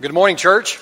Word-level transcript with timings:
Good 0.00 0.12
morning, 0.12 0.34
church. 0.34 0.80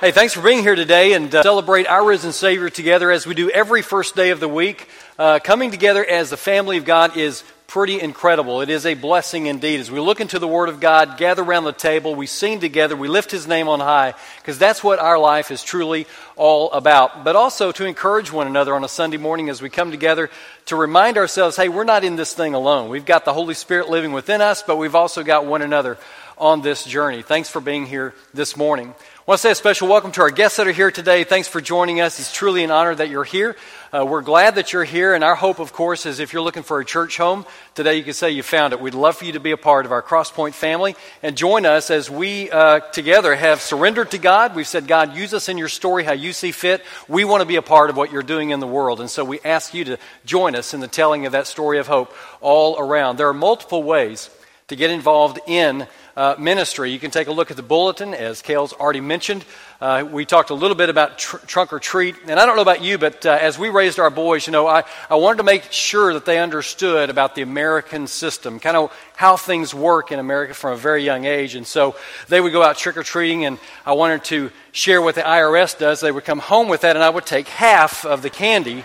Hey, 0.00 0.12
thanks 0.12 0.34
for 0.34 0.40
being 0.40 0.62
here 0.62 0.76
today 0.76 1.14
and 1.14 1.34
uh, 1.34 1.42
celebrate 1.42 1.88
our 1.88 2.06
risen 2.06 2.30
Savior 2.30 2.70
together 2.70 3.10
as 3.10 3.26
we 3.26 3.34
do 3.34 3.50
every 3.50 3.82
first 3.82 4.14
day 4.14 4.30
of 4.30 4.38
the 4.38 4.46
week. 4.46 4.88
Uh, 5.18 5.40
coming 5.42 5.72
together 5.72 6.04
as 6.04 6.30
the 6.30 6.36
family 6.36 6.76
of 6.76 6.84
God 6.84 7.16
is 7.16 7.42
pretty 7.66 8.00
incredible. 8.00 8.60
It 8.60 8.70
is 8.70 8.86
a 8.86 8.94
blessing 8.94 9.46
indeed. 9.46 9.80
As 9.80 9.90
we 9.90 9.98
look 9.98 10.20
into 10.20 10.38
the 10.38 10.46
Word 10.46 10.68
of 10.68 10.78
God, 10.78 11.16
gather 11.16 11.42
around 11.42 11.64
the 11.64 11.72
table, 11.72 12.14
we 12.14 12.28
sing 12.28 12.60
together, 12.60 12.94
we 12.94 13.08
lift 13.08 13.32
His 13.32 13.48
name 13.48 13.66
on 13.66 13.80
high, 13.80 14.14
because 14.38 14.60
that's 14.60 14.84
what 14.84 15.00
our 15.00 15.18
life 15.18 15.50
is 15.50 15.64
truly 15.64 16.06
all 16.36 16.70
about. 16.70 17.24
But 17.24 17.34
also 17.34 17.72
to 17.72 17.84
encourage 17.84 18.30
one 18.30 18.46
another 18.46 18.76
on 18.76 18.84
a 18.84 18.88
Sunday 18.88 19.16
morning 19.16 19.48
as 19.48 19.60
we 19.60 19.70
come 19.70 19.90
together 19.90 20.30
to 20.66 20.76
remind 20.76 21.18
ourselves 21.18 21.56
hey, 21.56 21.68
we're 21.68 21.82
not 21.82 22.04
in 22.04 22.14
this 22.14 22.32
thing 22.32 22.54
alone. 22.54 22.90
We've 22.90 23.04
got 23.04 23.24
the 23.24 23.34
Holy 23.34 23.54
Spirit 23.54 23.88
living 23.90 24.12
within 24.12 24.40
us, 24.40 24.62
but 24.62 24.76
we've 24.76 24.94
also 24.94 25.24
got 25.24 25.44
one 25.44 25.62
another 25.62 25.98
on 26.38 26.62
this 26.62 26.84
journey. 26.84 27.22
Thanks 27.22 27.48
for 27.48 27.60
being 27.60 27.86
here 27.86 28.14
this 28.32 28.56
morning. 28.56 28.88
I 29.26 29.30
want 29.30 29.38
to 29.38 29.42
say 29.42 29.52
a 29.52 29.54
special 29.54 29.88
welcome 29.88 30.12
to 30.12 30.20
our 30.20 30.30
guests 30.30 30.58
that 30.58 30.66
are 30.66 30.72
here 30.72 30.90
today. 30.90 31.24
Thanks 31.24 31.48
for 31.48 31.62
joining 31.62 32.02
us. 32.02 32.20
It's 32.20 32.30
truly 32.30 32.62
an 32.62 32.70
honor 32.70 32.94
that 32.94 33.08
you're 33.08 33.24
here. 33.24 33.56
Uh, 33.90 34.04
we're 34.04 34.20
glad 34.20 34.56
that 34.56 34.74
you're 34.74 34.84
here, 34.84 35.14
and 35.14 35.24
our 35.24 35.34
hope, 35.34 35.60
of 35.60 35.72
course, 35.72 36.04
is 36.04 36.20
if 36.20 36.34
you're 36.34 36.42
looking 36.42 36.62
for 36.62 36.78
a 36.78 36.84
church 36.84 37.16
home, 37.16 37.46
today 37.74 37.96
you 37.96 38.02
can 38.02 38.12
say 38.12 38.32
you 38.32 38.42
found 38.42 38.74
it. 38.74 38.80
We'd 38.80 38.92
love 38.92 39.16
for 39.16 39.24
you 39.24 39.32
to 39.32 39.40
be 39.40 39.52
a 39.52 39.56
part 39.56 39.86
of 39.86 39.92
our 39.92 40.02
Crosspoint 40.02 40.52
family 40.52 40.94
and 41.22 41.38
join 41.38 41.64
us 41.64 41.90
as 41.90 42.10
we 42.10 42.50
uh, 42.50 42.80
together 42.80 43.34
have 43.34 43.62
surrendered 43.62 44.10
to 44.10 44.18
God. 44.18 44.54
We've 44.54 44.66
said, 44.66 44.86
God, 44.86 45.16
use 45.16 45.32
us 45.32 45.48
in 45.48 45.56
your 45.56 45.68
story 45.68 46.04
how 46.04 46.12
you 46.12 46.34
see 46.34 46.50
fit. 46.50 46.82
We 47.08 47.24
want 47.24 47.40
to 47.40 47.46
be 47.46 47.56
a 47.56 47.62
part 47.62 47.88
of 47.88 47.96
what 47.96 48.12
you're 48.12 48.22
doing 48.22 48.50
in 48.50 48.60
the 48.60 48.66
world, 48.66 49.00
and 49.00 49.08
so 49.08 49.24
we 49.24 49.40
ask 49.40 49.72
you 49.72 49.84
to 49.84 49.98
join 50.26 50.54
us 50.54 50.74
in 50.74 50.80
the 50.80 50.88
telling 50.88 51.24
of 51.24 51.32
that 51.32 51.46
story 51.46 51.78
of 51.78 51.86
hope 51.86 52.12
all 52.42 52.78
around. 52.78 53.16
There 53.16 53.28
are 53.28 53.32
multiple 53.32 53.82
ways 53.82 54.28
to 54.68 54.76
get 54.76 54.90
involved 54.90 55.38
in 55.46 55.86
uh, 56.16 56.36
ministry. 56.38 56.90
You 56.90 56.98
can 56.98 57.10
take 57.10 57.26
a 57.26 57.32
look 57.32 57.50
at 57.50 57.56
the 57.56 57.62
bulletin, 57.62 58.14
as 58.14 58.42
Kale's 58.42 58.72
already 58.72 59.00
mentioned. 59.00 59.44
Uh, 59.80 60.06
we 60.08 60.24
talked 60.24 60.50
a 60.50 60.54
little 60.54 60.76
bit 60.76 60.88
about 60.88 61.18
tr- 61.18 61.38
trunk 61.38 61.72
or 61.72 61.80
treat. 61.80 62.14
And 62.26 62.38
I 62.38 62.46
don't 62.46 62.56
know 62.56 62.62
about 62.62 62.82
you, 62.82 62.98
but 62.98 63.26
uh, 63.26 63.36
as 63.40 63.58
we 63.58 63.68
raised 63.68 63.98
our 63.98 64.10
boys, 64.10 64.46
you 64.46 64.52
know, 64.52 64.66
I, 64.66 64.84
I 65.10 65.16
wanted 65.16 65.38
to 65.38 65.42
make 65.42 65.70
sure 65.72 66.14
that 66.14 66.24
they 66.24 66.38
understood 66.38 67.10
about 67.10 67.34
the 67.34 67.42
American 67.42 68.06
system, 68.06 68.60
kind 68.60 68.76
of 68.76 68.96
how 69.16 69.36
things 69.36 69.74
work 69.74 70.12
in 70.12 70.18
America 70.18 70.54
from 70.54 70.72
a 70.72 70.76
very 70.76 71.04
young 71.04 71.24
age. 71.24 71.54
And 71.54 71.66
so 71.66 71.96
they 72.28 72.40
would 72.40 72.52
go 72.52 72.62
out 72.62 72.76
trick 72.76 72.96
or 72.96 73.02
treating, 73.02 73.44
and 73.44 73.58
I 73.84 73.92
wanted 73.94 74.24
to 74.24 74.50
share 74.72 75.02
what 75.02 75.16
the 75.16 75.22
IRS 75.22 75.76
does. 75.78 76.00
They 76.00 76.12
would 76.12 76.24
come 76.24 76.38
home 76.38 76.68
with 76.68 76.82
that, 76.82 76.96
and 76.96 77.02
I 77.02 77.10
would 77.10 77.26
take 77.26 77.48
half 77.48 78.04
of 78.06 78.22
the 78.22 78.30
candy. 78.30 78.84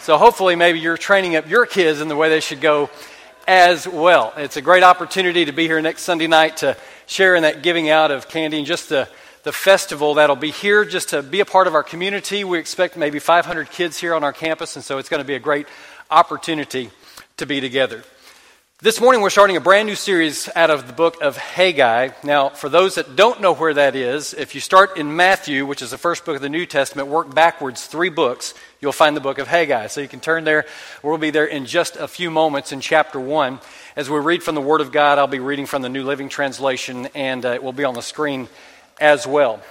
So 0.00 0.18
hopefully, 0.18 0.56
maybe 0.56 0.80
you're 0.80 0.96
training 0.96 1.36
up 1.36 1.48
your 1.48 1.64
kids 1.64 2.00
in 2.00 2.08
the 2.08 2.16
way 2.16 2.28
they 2.28 2.40
should 2.40 2.60
go 2.60 2.90
as 3.46 3.86
well. 3.86 4.32
It's 4.36 4.56
a 4.56 4.62
great 4.62 4.82
opportunity 4.82 5.44
to 5.44 5.52
be 5.52 5.66
here 5.66 5.80
next 5.80 6.02
Sunday 6.02 6.26
night 6.26 6.58
to 6.58 6.76
share 7.06 7.34
in 7.34 7.42
that 7.42 7.62
giving 7.62 7.88
out 7.88 8.10
of 8.10 8.28
candy 8.28 8.58
and 8.58 8.66
just 8.66 8.88
the, 8.88 9.08
the 9.42 9.52
festival 9.52 10.14
that'll 10.14 10.36
be 10.36 10.50
here 10.50 10.84
just 10.84 11.10
to 11.10 11.22
be 11.22 11.40
a 11.40 11.44
part 11.44 11.66
of 11.66 11.74
our 11.74 11.82
community. 11.82 12.44
We 12.44 12.58
expect 12.58 12.96
maybe 12.96 13.18
500 13.18 13.70
kids 13.70 13.98
here 13.98 14.14
on 14.14 14.24
our 14.24 14.32
campus, 14.32 14.76
and 14.76 14.84
so 14.84 14.98
it's 14.98 15.08
going 15.08 15.22
to 15.22 15.26
be 15.26 15.34
a 15.34 15.40
great 15.40 15.66
opportunity 16.10 16.90
to 17.36 17.46
be 17.46 17.60
together. 17.60 18.04
This 18.82 19.00
morning, 19.00 19.22
we're 19.22 19.30
starting 19.30 19.56
a 19.56 19.60
brand 19.60 19.86
new 19.86 19.94
series 19.94 20.48
out 20.56 20.68
of 20.68 20.88
the 20.88 20.92
book 20.92 21.22
of 21.22 21.36
Haggai. 21.36 22.08
Now, 22.24 22.48
for 22.48 22.68
those 22.68 22.96
that 22.96 23.14
don't 23.14 23.40
know 23.40 23.54
where 23.54 23.72
that 23.72 23.94
is, 23.94 24.34
if 24.34 24.56
you 24.56 24.60
start 24.60 24.96
in 24.96 25.14
Matthew, 25.14 25.64
which 25.66 25.82
is 25.82 25.92
the 25.92 25.98
first 25.98 26.24
book 26.24 26.34
of 26.34 26.42
the 26.42 26.48
New 26.48 26.66
Testament, 26.66 27.06
work 27.06 27.32
backwards 27.32 27.86
three 27.86 28.08
books, 28.08 28.54
you'll 28.80 28.90
find 28.90 29.16
the 29.16 29.20
book 29.20 29.38
of 29.38 29.46
Haggai. 29.46 29.86
So 29.86 30.00
you 30.00 30.08
can 30.08 30.18
turn 30.18 30.42
there. 30.42 30.66
We'll 31.00 31.16
be 31.16 31.30
there 31.30 31.46
in 31.46 31.66
just 31.66 31.94
a 31.94 32.08
few 32.08 32.28
moments 32.28 32.72
in 32.72 32.80
chapter 32.80 33.20
1. 33.20 33.60
As 33.94 34.10
we 34.10 34.18
read 34.18 34.42
from 34.42 34.56
the 34.56 34.60
Word 34.60 34.80
of 34.80 34.90
God, 34.90 35.16
I'll 35.16 35.28
be 35.28 35.38
reading 35.38 35.66
from 35.66 35.82
the 35.82 35.88
New 35.88 36.02
Living 36.02 36.28
Translation, 36.28 37.06
and 37.14 37.46
uh, 37.46 37.50
it 37.50 37.62
will 37.62 37.72
be 37.72 37.84
on 37.84 37.94
the 37.94 38.02
screen 38.02 38.48
as 39.00 39.28
well. 39.28 39.62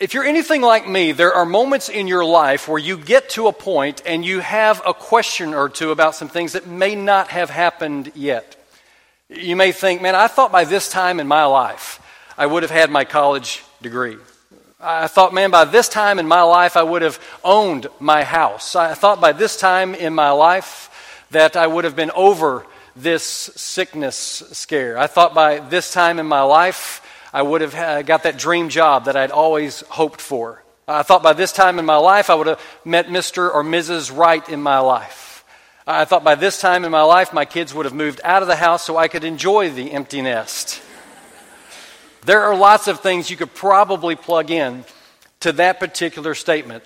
If 0.00 0.12
you're 0.12 0.24
anything 0.24 0.60
like 0.60 0.88
me, 0.88 1.12
there 1.12 1.32
are 1.32 1.46
moments 1.46 1.88
in 1.88 2.08
your 2.08 2.24
life 2.24 2.66
where 2.66 2.80
you 2.80 2.98
get 2.98 3.28
to 3.30 3.46
a 3.46 3.52
point 3.52 4.02
and 4.04 4.24
you 4.24 4.40
have 4.40 4.82
a 4.84 4.92
question 4.92 5.54
or 5.54 5.68
two 5.68 5.92
about 5.92 6.16
some 6.16 6.26
things 6.26 6.54
that 6.54 6.66
may 6.66 6.96
not 6.96 7.28
have 7.28 7.48
happened 7.48 8.10
yet. 8.16 8.56
You 9.28 9.54
may 9.54 9.70
think, 9.70 10.02
man, 10.02 10.16
I 10.16 10.26
thought 10.26 10.50
by 10.50 10.64
this 10.64 10.88
time 10.88 11.20
in 11.20 11.28
my 11.28 11.44
life 11.44 12.02
I 12.36 12.44
would 12.44 12.64
have 12.64 12.72
had 12.72 12.90
my 12.90 13.04
college 13.04 13.62
degree. 13.82 14.16
I 14.80 15.06
thought, 15.06 15.32
man, 15.32 15.52
by 15.52 15.64
this 15.64 15.88
time 15.88 16.18
in 16.18 16.26
my 16.26 16.42
life 16.42 16.76
I 16.76 16.82
would 16.82 17.02
have 17.02 17.20
owned 17.44 17.86
my 18.00 18.24
house. 18.24 18.74
I 18.74 18.94
thought 18.94 19.20
by 19.20 19.30
this 19.30 19.56
time 19.56 19.94
in 19.94 20.12
my 20.12 20.32
life 20.32 21.24
that 21.30 21.54
I 21.54 21.68
would 21.68 21.84
have 21.84 21.94
been 21.94 22.10
over 22.16 22.66
this 22.96 23.22
sickness 23.22 24.16
scare. 24.16 24.98
I 24.98 25.06
thought 25.06 25.34
by 25.34 25.60
this 25.60 25.92
time 25.92 26.18
in 26.18 26.26
my 26.26 26.42
life 26.42 27.00
I 27.34 27.42
would 27.42 27.62
have 27.62 27.74
uh, 27.74 28.02
got 28.02 28.22
that 28.22 28.38
dream 28.38 28.68
job 28.68 29.06
that 29.06 29.16
I'd 29.16 29.32
always 29.32 29.80
hoped 29.88 30.20
for. 30.20 30.62
I 30.86 31.02
thought 31.02 31.24
by 31.24 31.32
this 31.32 31.50
time 31.50 31.80
in 31.80 31.84
my 31.84 31.96
life 31.96 32.30
I 32.30 32.36
would 32.36 32.46
have 32.46 32.60
met 32.84 33.08
Mr. 33.08 33.52
or 33.52 33.64
Mrs. 33.64 34.16
Right 34.16 34.48
in 34.48 34.62
my 34.62 34.78
life. 34.78 35.44
I 35.84 36.04
thought 36.04 36.22
by 36.22 36.36
this 36.36 36.60
time 36.60 36.84
in 36.84 36.92
my 36.92 37.02
life 37.02 37.32
my 37.32 37.44
kids 37.44 37.74
would 37.74 37.86
have 37.86 37.94
moved 37.94 38.20
out 38.22 38.42
of 38.42 38.48
the 38.48 38.54
house 38.54 38.84
so 38.84 38.96
I 38.96 39.08
could 39.08 39.24
enjoy 39.24 39.70
the 39.70 39.90
empty 39.90 40.22
nest. 40.22 40.80
There 42.24 42.40
are 42.44 42.56
lots 42.56 42.86
of 42.86 43.00
things 43.00 43.28
you 43.28 43.36
could 43.36 43.52
probably 43.52 44.14
plug 44.14 44.52
in 44.52 44.84
to 45.40 45.50
that 45.52 45.80
particular 45.80 46.36
statement. 46.36 46.84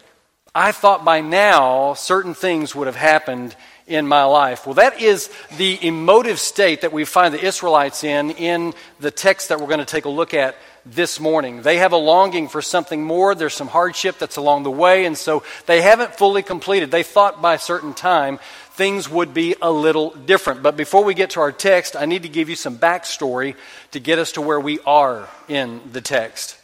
I 0.55 0.73
thought 0.73 1.05
by 1.05 1.21
now 1.21 1.93
certain 1.93 2.33
things 2.33 2.75
would 2.75 2.87
have 2.87 2.97
happened 2.97 3.55
in 3.89 4.07
my 4.07 4.25
life. 4.25 4.67
Well, 4.67 4.75
that 4.75 5.01
is 5.01 5.31
the 5.57 5.85
emotive 5.87 6.39
state 6.39 6.83
that 6.83 6.93
we 6.93 7.05
find 7.05 7.35
the 7.35 7.45
Israelites 7.45 8.05
in 8.05 8.31
in 8.33 8.75
the 9.01 9.11
text 9.11 9.49
that 9.49 9.61
we're 9.61 9.67
going 9.67 9.79
to 9.81 9.85
take 9.85 10.05
a 10.05 10.11
look 10.11 10.35
at 10.35 10.57
this 10.87 11.19
morning. 11.21 11.63
They 11.63 11.79
have 11.79 11.93
a 11.93 11.97
longing 11.97 12.49
for 12.49 12.63
something 12.63 13.03
more. 13.03 13.35
There's 13.35 13.55
some 13.55 13.69
hardship 13.69 14.19
that's 14.19 14.37
along 14.37 14.63
the 14.63 14.71
way, 14.71 15.05
and 15.05 15.17
so 15.17 15.43
they 15.67 15.83
haven't 15.83 16.15
fully 16.15 16.43
completed. 16.43 16.91
They 16.91 17.03
thought 17.03 17.43
by 17.43 17.55
a 17.55 17.59
certain 17.59 17.95
time 17.95 18.39
things 18.73 19.09
would 19.09 19.35
be 19.35 19.57
a 19.61 19.71
little 19.71 20.11
different. 20.11 20.63
But 20.63 20.77
before 20.77 21.03
we 21.03 21.15
get 21.15 21.31
to 21.31 21.41
our 21.41 21.53
text, 21.53 21.97
I 21.97 22.07
need 22.07 22.23
to 22.23 22.29
give 22.29 22.49
you 22.49 22.57
some 22.57 22.79
backstory 22.79 23.57
to 23.91 24.01
get 24.01 24.19
us 24.19 24.33
to 24.33 24.41
where 24.41 24.61
we 24.61 24.79
are 24.87 25.29
in 25.49 25.81
the 25.93 26.01
text. 26.01 26.58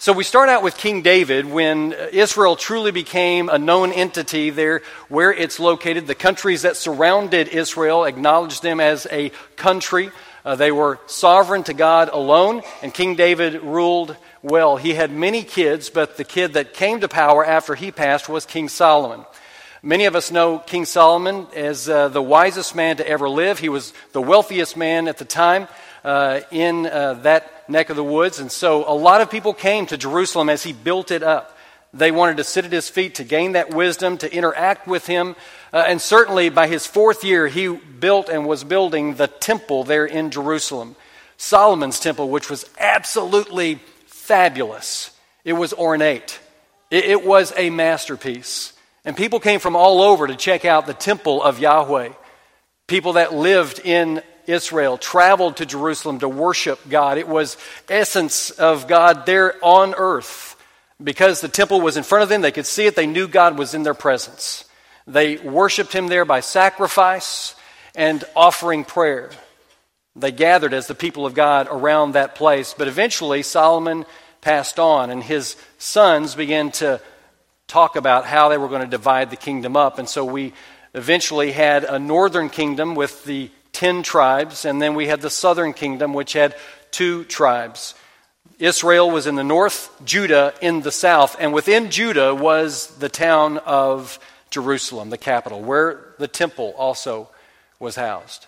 So 0.00 0.12
we 0.12 0.22
start 0.22 0.48
out 0.48 0.62
with 0.62 0.76
King 0.76 1.02
David 1.02 1.44
when 1.44 1.92
Israel 1.92 2.54
truly 2.54 2.92
became 2.92 3.48
a 3.48 3.58
known 3.58 3.90
entity 3.90 4.50
there 4.50 4.82
where 5.08 5.32
it's 5.32 5.58
located. 5.58 6.06
The 6.06 6.14
countries 6.14 6.62
that 6.62 6.76
surrounded 6.76 7.48
Israel 7.48 8.04
acknowledged 8.04 8.62
them 8.62 8.78
as 8.78 9.08
a 9.10 9.32
country. 9.56 10.12
Uh, 10.44 10.54
they 10.54 10.70
were 10.70 11.00
sovereign 11.06 11.64
to 11.64 11.74
God 11.74 12.10
alone, 12.10 12.62
and 12.80 12.94
King 12.94 13.16
David 13.16 13.60
ruled 13.60 14.16
well. 14.40 14.76
He 14.76 14.94
had 14.94 15.10
many 15.10 15.42
kids, 15.42 15.90
but 15.90 16.16
the 16.16 16.22
kid 16.22 16.52
that 16.52 16.74
came 16.74 17.00
to 17.00 17.08
power 17.08 17.44
after 17.44 17.74
he 17.74 17.90
passed 17.90 18.28
was 18.28 18.46
King 18.46 18.68
Solomon. 18.68 19.26
Many 19.82 20.04
of 20.04 20.14
us 20.14 20.30
know 20.30 20.60
King 20.60 20.84
Solomon 20.84 21.48
as 21.56 21.88
uh, 21.88 22.06
the 22.06 22.22
wisest 22.22 22.76
man 22.76 22.98
to 22.98 23.08
ever 23.08 23.28
live. 23.28 23.58
He 23.58 23.68
was 23.68 23.92
the 24.12 24.22
wealthiest 24.22 24.76
man 24.76 25.08
at 25.08 25.18
the 25.18 25.24
time 25.24 25.66
uh, 26.04 26.40
in 26.50 26.86
uh, 26.86 27.14
that 27.22 27.68
neck 27.68 27.90
of 27.90 27.96
the 27.96 28.04
woods. 28.04 28.38
And 28.38 28.50
so 28.50 28.90
a 28.90 28.94
lot 28.94 29.20
of 29.20 29.30
people 29.30 29.52
came 29.52 29.86
to 29.86 29.96
Jerusalem 29.96 30.48
as 30.48 30.62
he 30.62 30.72
built 30.72 31.10
it 31.10 31.22
up. 31.22 31.56
They 31.94 32.10
wanted 32.10 32.36
to 32.36 32.44
sit 32.44 32.64
at 32.64 32.72
his 32.72 32.88
feet 32.88 33.16
to 33.16 33.24
gain 33.24 33.52
that 33.52 33.70
wisdom, 33.70 34.18
to 34.18 34.32
interact 34.32 34.86
with 34.86 35.06
him. 35.06 35.36
Uh, 35.72 35.84
and 35.86 36.00
certainly 36.00 36.48
by 36.50 36.68
his 36.68 36.86
fourth 36.86 37.24
year, 37.24 37.48
he 37.48 37.68
built 37.68 38.28
and 38.28 38.46
was 38.46 38.64
building 38.64 39.14
the 39.14 39.26
temple 39.26 39.84
there 39.84 40.04
in 40.04 40.30
Jerusalem. 40.30 40.96
Solomon's 41.38 42.00
temple, 42.00 42.28
which 42.28 42.50
was 42.50 42.68
absolutely 42.78 43.80
fabulous. 44.06 45.12
It 45.44 45.54
was 45.54 45.72
ornate, 45.72 46.40
it, 46.90 47.04
it 47.04 47.24
was 47.24 47.52
a 47.56 47.70
masterpiece. 47.70 48.72
And 49.04 49.16
people 49.16 49.40
came 49.40 49.60
from 49.60 49.76
all 49.76 50.02
over 50.02 50.26
to 50.26 50.36
check 50.36 50.66
out 50.66 50.86
the 50.86 50.92
temple 50.92 51.42
of 51.42 51.58
Yahweh. 51.58 52.10
People 52.86 53.14
that 53.14 53.32
lived 53.32 53.80
in 53.82 54.22
Israel 54.48 54.98
traveled 54.98 55.58
to 55.58 55.66
Jerusalem 55.66 56.20
to 56.20 56.28
worship 56.28 56.80
God. 56.88 57.18
It 57.18 57.28
was 57.28 57.56
essence 57.88 58.50
of 58.50 58.88
God 58.88 59.26
there 59.26 59.54
on 59.62 59.94
earth. 59.94 60.56
Because 61.02 61.40
the 61.40 61.48
temple 61.48 61.80
was 61.80 61.96
in 61.96 62.02
front 62.02 62.24
of 62.24 62.28
them, 62.28 62.40
they 62.40 62.50
could 62.50 62.66
see 62.66 62.86
it, 62.86 62.96
they 62.96 63.06
knew 63.06 63.28
God 63.28 63.56
was 63.56 63.74
in 63.74 63.84
their 63.84 63.94
presence. 63.94 64.64
They 65.06 65.36
worshiped 65.36 65.92
him 65.92 66.08
there 66.08 66.24
by 66.24 66.40
sacrifice 66.40 67.54
and 67.94 68.24
offering 68.34 68.84
prayer. 68.84 69.30
They 70.16 70.32
gathered 70.32 70.74
as 70.74 70.88
the 70.88 70.94
people 70.94 71.24
of 71.24 71.34
God 71.34 71.68
around 71.70 72.12
that 72.12 72.34
place. 72.34 72.74
But 72.76 72.88
eventually, 72.88 73.42
Solomon 73.42 74.06
passed 74.40 74.78
on, 74.80 75.10
and 75.10 75.22
his 75.22 75.56
sons 75.78 76.34
began 76.34 76.72
to 76.72 77.00
talk 77.68 77.96
about 77.96 78.24
how 78.24 78.48
they 78.48 78.58
were 78.58 78.68
going 78.68 78.80
to 78.80 78.88
divide 78.88 79.30
the 79.30 79.36
kingdom 79.36 79.76
up. 79.76 79.98
And 79.98 80.08
so 80.08 80.24
we 80.24 80.52
eventually 80.94 81.52
had 81.52 81.84
a 81.84 81.98
northern 81.98 82.48
kingdom 82.48 82.94
with 82.94 83.24
the 83.24 83.50
ten 83.72 84.02
tribes, 84.02 84.64
and 84.64 84.80
then 84.80 84.94
we 84.94 85.06
had 85.06 85.20
the 85.20 85.30
southern 85.30 85.72
kingdom, 85.72 86.14
which 86.14 86.32
had 86.32 86.56
two 86.90 87.24
tribes. 87.24 87.94
Israel 88.58 89.10
was 89.10 89.26
in 89.26 89.36
the 89.36 89.44
north, 89.44 89.90
Judah 90.04 90.52
in 90.60 90.80
the 90.80 90.90
south, 90.90 91.36
and 91.38 91.52
within 91.52 91.90
Judah 91.90 92.34
was 92.34 92.88
the 92.98 93.08
town 93.08 93.58
of 93.58 94.18
Jerusalem, 94.50 95.10
the 95.10 95.18
capital, 95.18 95.60
where 95.60 96.14
the 96.18 96.28
temple 96.28 96.74
also 96.76 97.28
was 97.78 97.94
housed. 97.94 98.46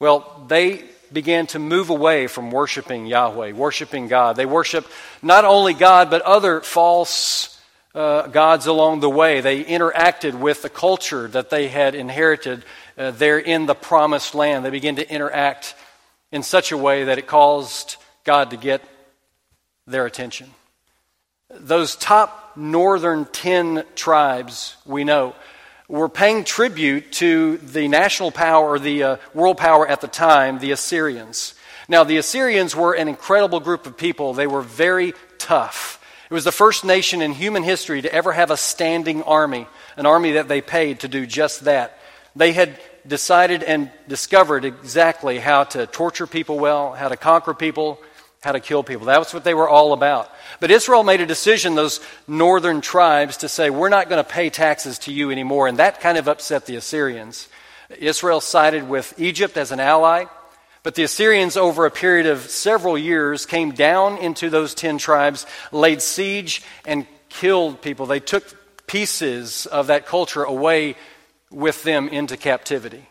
Well, 0.00 0.44
they 0.48 0.84
began 1.12 1.46
to 1.48 1.58
move 1.58 1.90
away 1.90 2.26
from 2.26 2.50
worshiping 2.50 3.06
Yahweh, 3.06 3.52
worshiping 3.52 4.08
God. 4.08 4.34
They 4.34 4.46
worshiped 4.46 4.90
not 5.22 5.44
only 5.44 5.74
God, 5.74 6.10
but 6.10 6.22
other 6.22 6.60
false 6.60 7.60
uh, 7.94 8.26
gods 8.26 8.66
along 8.66 9.00
the 9.00 9.10
way. 9.10 9.40
They 9.40 9.62
interacted 9.62 10.34
with 10.34 10.62
the 10.62 10.68
culture 10.68 11.28
that 11.28 11.50
they 11.50 11.68
had 11.68 11.94
inherited 11.94 12.64
uh, 12.96 13.10
there 13.12 13.38
in 13.38 13.66
the 13.66 13.74
promised 13.74 14.34
land. 14.34 14.64
They 14.64 14.70
begin 14.70 14.96
to 14.96 15.10
interact 15.10 15.74
in 16.32 16.42
such 16.42 16.72
a 16.72 16.76
way 16.76 17.04
that 17.04 17.18
it 17.18 17.26
caused 17.26 17.96
God 18.24 18.50
to 18.50 18.56
get 18.56 18.82
their 19.86 20.06
attention. 20.06 20.50
Those 21.50 21.96
top 21.96 22.56
northern 22.56 23.26
10 23.26 23.84
tribes 23.94 24.76
we 24.86 25.04
know 25.04 25.34
were 25.88 26.08
paying 26.08 26.44
tribute 26.44 27.12
to 27.12 27.58
the 27.58 27.88
national 27.88 28.30
power 28.30 28.78
the 28.78 29.02
uh, 29.02 29.16
world 29.34 29.58
power 29.58 29.86
at 29.86 30.00
the 30.00 30.08
time, 30.08 30.58
the 30.58 30.72
Assyrians. 30.72 31.54
Now, 31.88 32.04
the 32.04 32.16
Assyrians 32.16 32.74
were 32.74 32.94
an 32.94 33.08
incredible 33.08 33.60
group 33.60 33.86
of 33.86 33.96
people. 33.96 34.32
They 34.32 34.46
were 34.46 34.62
very 34.62 35.12
tough. 35.38 36.00
It 36.30 36.34
was 36.34 36.44
the 36.44 36.52
first 36.52 36.84
nation 36.84 37.20
in 37.20 37.32
human 37.32 37.62
history 37.62 38.00
to 38.00 38.12
ever 38.12 38.32
have 38.32 38.50
a 38.50 38.56
standing 38.56 39.22
army, 39.22 39.66
an 39.96 40.06
army 40.06 40.32
that 40.32 40.48
they 40.48 40.62
paid 40.62 41.00
to 41.00 41.08
do 41.08 41.26
just 41.26 41.64
that. 41.64 41.98
They 42.36 42.52
had 42.52 42.78
decided 43.06 43.62
and 43.62 43.90
discovered 44.08 44.64
exactly 44.64 45.38
how 45.38 45.64
to 45.64 45.86
torture 45.86 46.26
people 46.26 46.58
well, 46.58 46.92
how 46.92 47.08
to 47.08 47.16
conquer 47.16 47.54
people, 47.54 48.00
how 48.42 48.52
to 48.52 48.60
kill 48.60 48.82
people. 48.82 49.06
That 49.06 49.18
was 49.18 49.32
what 49.32 49.44
they 49.44 49.54
were 49.54 49.68
all 49.68 49.92
about. 49.92 50.30
But 50.60 50.70
Israel 50.70 51.02
made 51.02 51.20
a 51.20 51.26
decision, 51.26 51.74
those 51.74 52.00
northern 52.26 52.80
tribes, 52.80 53.38
to 53.38 53.48
say, 53.48 53.70
we're 53.70 53.88
not 53.88 54.08
going 54.08 54.22
to 54.22 54.28
pay 54.28 54.50
taxes 54.50 54.98
to 55.00 55.12
you 55.12 55.30
anymore. 55.30 55.68
And 55.68 55.78
that 55.78 56.00
kind 56.00 56.18
of 56.18 56.28
upset 56.28 56.66
the 56.66 56.76
Assyrians. 56.76 57.48
Israel 57.98 58.40
sided 58.40 58.88
with 58.88 59.14
Egypt 59.18 59.56
as 59.56 59.70
an 59.70 59.80
ally. 59.80 60.24
But 60.82 60.94
the 60.94 61.04
Assyrians, 61.04 61.56
over 61.56 61.86
a 61.86 61.90
period 61.90 62.26
of 62.26 62.40
several 62.40 62.98
years, 62.98 63.46
came 63.46 63.72
down 63.72 64.18
into 64.18 64.50
those 64.50 64.74
ten 64.74 64.98
tribes, 64.98 65.46
laid 65.72 66.02
siege, 66.02 66.62
and 66.84 67.06
killed 67.30 67.80
people. 67.80 68.04
They 68.04 68.20
took 68.20 68.44
pieces 68.86 69.64
of 69.64 69.86
that 69.86 70.06
culture 70.06 70.44
away 70.44 70.96
with 71.54 71.82
them 71.82 72.08
into 72.08 72.36
captivity. 72.36 73.06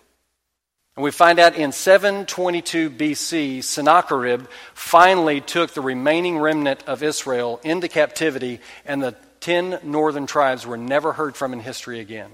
And 0.95 1.03
we 1.03 1.11
find 1.11 1.39
out 1.39 1.55
in 1.55 1.71
722 1.71 2.91
BC, 2.91 3.63
Sennacherib 3.63 4.45
finally 4.75 5.41
took 5.41 5.71
the 5.71 5.81
remaining 5.81 6.37
remnant 6.37 6.83
of 6.85 7.01
Israel 7.01 7.59
into 7.63 7.87
captivity, 7.87 8.59
and 8.85 9.01
the 9.01 9.15
ten 9.39 9.79
northern 9.83 10.27
tribes 10.27 10.67
were 10.67 10.77
never 10.77 11.13
heard 11.13 11.35
from 11.35 11.51
in 11.51 11.59
history 11.59 11.99
again. 11.99 12.29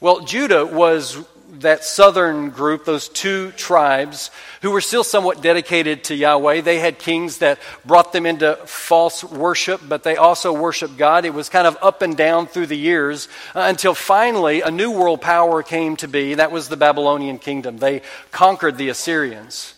Well, 0.00 0.20
Judah 0.20 0.66
was 0.66 1.16
that 1.60 1.84
southern 1.84 2.50
group, 2.50 2.84
those 2.84 3.08
two 3.08 3.50
tribes, 3.52 4.30
who 4.62 4.70
were 4.70 4.80
still 4.80 5.04
somewhat 5.04 5.42
dedicated 5.42 6.04
to 6.04 6.14
Yahweh. 6.14 6.60
They 6.60 6.78
had 6.78 6.98
kings 6.98 7.38
that 7.38 7.58
brought 7.84 8.12
them 8.12 8.26
into 8.26 8.56
false 8.66 9.22
worship, 9.22 9.80
but 9.88 10.02
they 10.02 10.16
also 10.16 10.52
worshiped 10.52 10.96
God. 10.96 11.24
It 11.24 11.34
was 11.34 11.48
kind 11.48 11.66
of 11.66 11.78
up 11.80 12.02
and 12.02 12.16
down 12.16 12.46
through 12.46 12.66
the 12.66 12.76
years 12.76 13.28
uh, 13.54 13.60
until 13.60 13.94
finally 13.94 14.60
a 14.60 14.70
new 14.70 14.90
world 14.90 15.20
power 15.20 15.62
came 15.62 15.96
to 15.96 16.08
be. 16.08 16.34
That 16.34 16.52
was 16.52 16.68
the 16.68 16.76
Babylonian 16.76 17.38
kingdom. 17.38 17.78
They 17.78 18.02
conquered 18.30 18.76
the 18.76 18.88
Assyrians. 18.88 19.74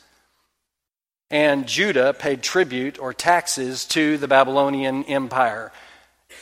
And 1.31 1.67
Judah 1.67 2.15
paid 2.15 2.43
tribute 2.43 2.99
or 2.99 3.13
taxes 3.13 3.85
to 3.87 4.17
the 4.17 4.29
Babylonian 4.29 5.05
Empire. 5.05 5.73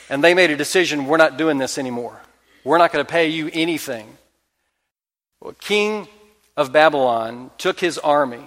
And 0.08 0.22
they 0.22 0.34
made 0.34 0.50
a 0.50 0.56
decision 0.56 1.06
we're 1.06 1.16
not 1.16 1.36
doing 1.36 1.58
this 1.58 1.78
anymore. 1.78 2.20
We're 2.62 2.78
not 2.78 2.92
going 2.92 3.04
to 3.04 3.10
pay 3.10 3.28
you 3.28 3.50
anything. 3.52 4.16
King 5.52 6.08
of 6.56 6.72
Babylon 6.72 7.50
took 7.58 7.80
his 7.80 7.98
army 7.98 8.44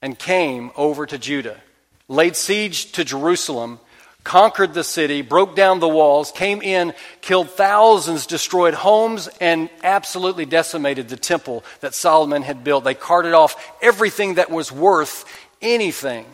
and 0.00 0.18
came 0.18 0.70
over 0.76 1.06
to 1.06 1.18
Judah, 1.18 1.60
laid 2.08 2.36
siege 2.36 2.92
to 2.92 3.04
Jerusalem, 3.04 3.78
conquered 4.24 4.74
the 4.74 4.84
city, 4.84 5.22
broke 5.22 5.56
down 5.56 5.80
the 5.80 5.88
walls, 5.88 6.32
came 6.32 6.62
in, 6.62 6.94
killed 7.20 7.50
thousands, 7.50 8.26
destroyed 8.26 8.74
homes, 8.74 9.28
and 9.40 9.70
absolutely 9.82 10.44
decimated 10.44 11.08
the 11.08 11.16
temple 11.16 11.64
that 11.80 11.94
Solomon 11.94 12.42
had 12.42 12.64
built. 12.64 12.84
They 12.84 12.94
carted 12.94 13.32
off 13.32 13.72
everything 13.80 14.34
that 14.34 14.50
was 14.50 14.70
worth 14.70 15.24
anything. 15.60 16.26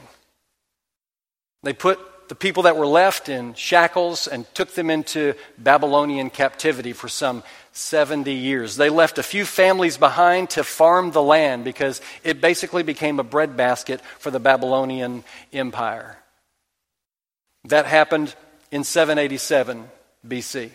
They 1.63 1.73
put 1.73 1.99
the 2.29 2.35
people 2.35 2.65
that 2.65 2.77
were 2.77 2.87
left 2.87 3.29
in 3.29 3.55
shackles 3.55 4.27
and 4.27 4.47
took 4.55 4.75
them 4.75 4.91
into 4.91 5.35
Babylonian 5.57 6.31
captivity 6.31 6.93
for 6.93 7.09
some 7.09 7.43
70 7.73 8.33
years. 8.33 8.77
They 8.77 8.91
left 8.91 9.19
a 9.19 9.23
few 9.23 9.45
families 9.45 9.97
behind 9.97 10.51
to 10.51 10.65
farm 10.65 11.13
the 11.13 11.23
land 11.23 11.65
because 11.65 12.01
it 12.25 12.41
basically 12.41 12.83
became 12.83 13.19
a 13.19 13.25
breadbasket 13.25 14.01
for 14.19 14.31
the 14.31 14.41
Babylonian 14.41 15.25
Empire. 15.53 16.19
That 17.65 17.87
happened 17.87 18.35
in 18.71 18.85
787 18.85 19.89
BC. 20.27 20.71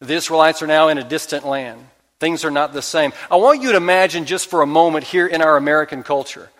The 0.00 0.14
Israelites 0.14 0.62
are 0.62 0.66
now 0.66 0.88
in 0.88 0.98
a 0.98 1.04
distant 1.04 1.46
land. 1.46 1.86
Things 2.20 2.44
are 2.44 2.50
not 2.50 2.72
the 2.72 2.82
same. 2.82 3.12
I 3.30 3.36
want 3.36 3.62
you 3.62 3.70
to 3.70 3.76
imagine 3.76 4.24
just 4.24 4.48
for 4.48 4.62
a 4.62 4.66
moment 4.66 5.04
here 5.04 5.26
in 5.26 5.40
our 5.40 5.56
American 5.56 6.02
culture, 6.02 6.50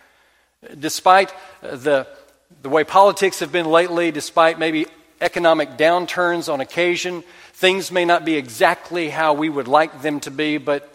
despite 0.77 1.33
the 1.61 2.07
the 2.61 2.69
way 2.69 2.83
politics 2.83 3.39
have 3.39 3.51
been 3.51 3.65
lately, 3.65 4.11
despite 4.11 4.59
maybe 4.59 4.85
economic 5.21 5.77
downturns 5.77 6.51
on 6.51 6.61
occasion, 6.61 7.23
things 7.53 7.91
may 7.91 8.05
not 8.05 8.25
be 8.25 8.35
exactly 8.35 9.09
how 9.09 9.33
we 9.33 9.49
would 9.49 9.67
like 9.67 10.01
them 10.01 10.19
to 10.21 10.31
be, 10.31 10.57
but 10.57 10.89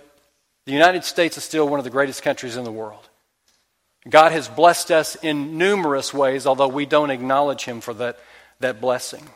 the 0.66 0.72
United 0.72 1.04
States 1.04 1.36
is 1.36 1.44
still 1.44 1.68
one 1.68 1.78
of 1.78 1.84
the 1.84 1.90
greatest 1.90 2.22
countries 2.22 2.56
in 2.56 2.64
the 2.64 2.72
world. 2.72 3.08
God 4.08 4.32
has 4.32 4.48
blessed 4.48 4.90
us 4.90 5.14
in 5.16 5.56
numerous 5.56 6.12
ways, 6.12 6.46
although 6.46 6.68
we 6.68 6.86
don't 6.86 7.10
acknowledge 7.10 7.64
Him 7.64 7.80
for 7.80 7.94
that, 7.94 8.18
that 8.60 8.80
blessing. 8.80 9.26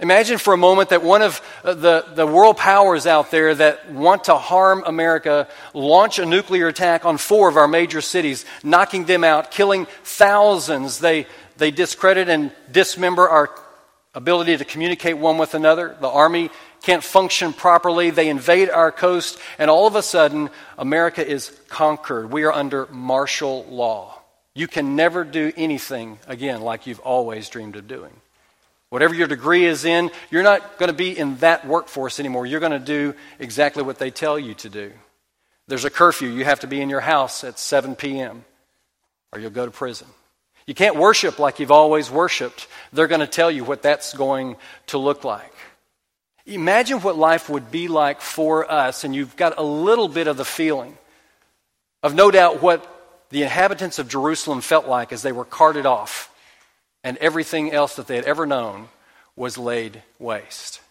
Imagine 0.00 0.38
for 0.38 0.54
a 0.54 0.58
moment 0.58 0.90
that 0.90 1.02
one 1.02 1.22
of 1.22 1.42
uh, 1.64 1.74
the, 1.74 2.06
the 2.14 2.26
world 2.26 2.56
powers 2.56 3.04
out 3.04 3.32
there 3.32 3.52
that 3.52 3.90
want 3.90 4.24
to 4.24 4.36
harm 4.36 4.84
America 4.86 5.48
launch 5.74 6.20
a 6.20 6.26
nuclear 6.26 6.68
attack 6.68 7.04
on 7.04 7.18
four 7.18 7.48
of 7.48 7.56
our 7.56 7.66
major 7.66 8.00
cities, 8.00 8.44
knocking 8.62 9.06
them 9.06 9.24
out, 9.24 9.50
killing 9.50 9.86
thousands. 10.04 11.00
They, 11.00 11.26
they 11.56 11.72
discredit 11.72 12.28
and 12.28 12.52
dismember 12.70 13.28
our 13.28 13.50
ability 14.14 14.56
to 14.58 14.64
communicate 14.64 15.18
one 15.18 15.36
with 15.36 15.54
another. 15.54 15.96
The 16.00 16.08
army 16.08 16.50
can't 16.82 17.02
function 17.02 17.52
properly. 17.52 18.10
They 18.10 18.28
invade 18.28 18.70
our 18.70 18.92
coast, 18.92 19.40
and 19.58 19.68
all 19.68 19.88
of 19.88 19.96
a 19.96 20.02
sudden, 20.02 20.50
America 20.78 21.26
is 21.26 21.50
conquered. 21.66 22.30
We 22.30 22.44
are 22.44 22.52
under 22.52 22.86
martial 22.86 23.64
law. 23.64 24.20
You 24.54 24.68
can 24.68 24.94
never 24.94 25.24
do 25.24 25.52
anything 25.56 26.20
again 26.28 26.60
like 26.60 26.86
you've 26.86 27.00
always 27.00 27.48
dreamed 27.48 27.74
of 27.74 27.88
doing. 27.88 28.12
Whatever 28.90 29.14
your 29.14 29.26
degree 29.26 29.66
is 29.66 29.84
in, 29.84 30.10
you're 30.30 30.42
not 30.42 30.78
going 30.78 30.88
to 30.88 30.96
be 30.96 31.16
in 31.16 31.36
that 31.36 31.66
workforce 31.66 32.18
anymore. 32.18 32.46
You're 32.46 32.60
going 32.60 32.72
to 32.72 32.78
do 32.78 33.14
exactly 33.38 33.82
what 33.82 33.98
they 33.98 34.10
tell 34.10 34.38
you 34.38 34.54
to 34.54 34.68
do. 34.68 34.92
There's 35.66 35.84
a 35.84 35.90
curfew. 35.90 36.28
You 36.28 36.44
have 36.44 36.60
to 36.60 36.66
be 36.66 36.80
in 36.80 36.88
your 36.88 37.00
house 37.00 37.44
at 37.44 37.58
7 37.58 37.94
p.m. 37.96 38.44
or 39.32 39.40
you'll 39.40 39.50
go 39.50 39.66
to 39.66 39.70
prison. 39.70 40.08
You 40.66 40.74
can't 40.74 40.96
worship 40.96 41.38
like 41.38 41.60
you've 41.60 41.70
always 41.70 42.10
worshiped. 42.10 42.66
They're 42.92 43.06
going 43.06 43.20
to 43.20 43.26
tell 43.26 43.50
you 43.50 43.64
what 43.64 43.82
that's 43.82 44.14
going 44.14 44.56
to 44.88 44.98
look 44.98 45.24
like. 45.24 45.52
Imagine 46.46 47.00
what 47.00 47.16
life 47.16 47.50
would 47.50 47.70
be 47.70 47.88
like 47.88 48.22
for 48.22 48.70
us, 48.70 49.04
and 49.04 49.14
you've 49.14 49.36
got 49.36 49.58
a 49.58 49.62
little 49.62 50.08
bit 50.08 50.28
of 50.28 50.38
the 50.38 50.44
feeling 50.46 50.96
of 52.02 52.14
no 52.14 52.30
doubt 52.30 52.62
what 52.62 52.86
the 53.30 53.42
inhabitants 53.42 53.98
of 53.98 54.08
Jerusalem 54.08 54.62
felt 54.62 54.88
like 54.88 55.12
as 55.12 55.20
they 55.20 55.32
were 55.32 55.44
carted 55.44 55.84
off 55.84 56.34
and 57.08 57.16
everything 57.18 57.72
else 57.72 57.96
that 57.96 58.06
they 58.06 58.16
had 58.16 58.26
ever 58.26 58.44
known 58.44 58.86
was 59.34 59.56
laid 59.56 60.02
waste. 60.18 60.82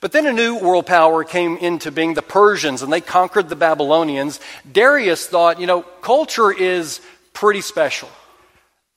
But 0.00 0.10
then 0.10 0.26
a 0.26 0.32
new 0.32 0.58
world 0.58 0.86
power 0.86 1.22
came 1.22 1.56
into 1.56 1.92
being, 1.92 2.14
the 2.14 2.22
Persians, 2.22 2.82
and 2.82 2.92
they 2.92 3.00
conquered 3.00 3.48
the 3.48 3.54
Babylonians. 3.54 4.40
Darius 4.70 5.24
thought, 5.24 5.60
you 5.60 5.68
know, 5.68 5.82
culture 5.82 6.50
is 6.50 7.00
pretty 7.32 7.60
special. 7.60 8.08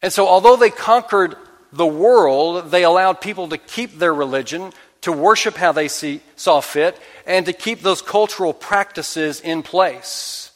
And 0.01 0.11
so, 0.11 0.27
although 0.27 0.55
they 0.55 0.71
conquered 0.71 1.35
the 1.71 1.85
world, 1.85 2.71
they 2.71 2.83
allowed 2.83 3.21
people 3.21 3.49
to 3.49 3.59
keep 3.59 3.99
their 3.99 4.13
religion, 4.13 4.73
to 5.01 5.11
worship 5.11 5.55
how 5.55 5.71
they 5.71 5.87
see, 5.87 6.21
saw 6.35 6.61
fit, 6.61 6.99
and 7.27 7.45
to 7.45 7.53
keep 7.53 7.81
those 7.81 8.01
cultural 8.01 8.53
practices 8.53 9.39
in 9.39 9.61
place. 9.61 10.49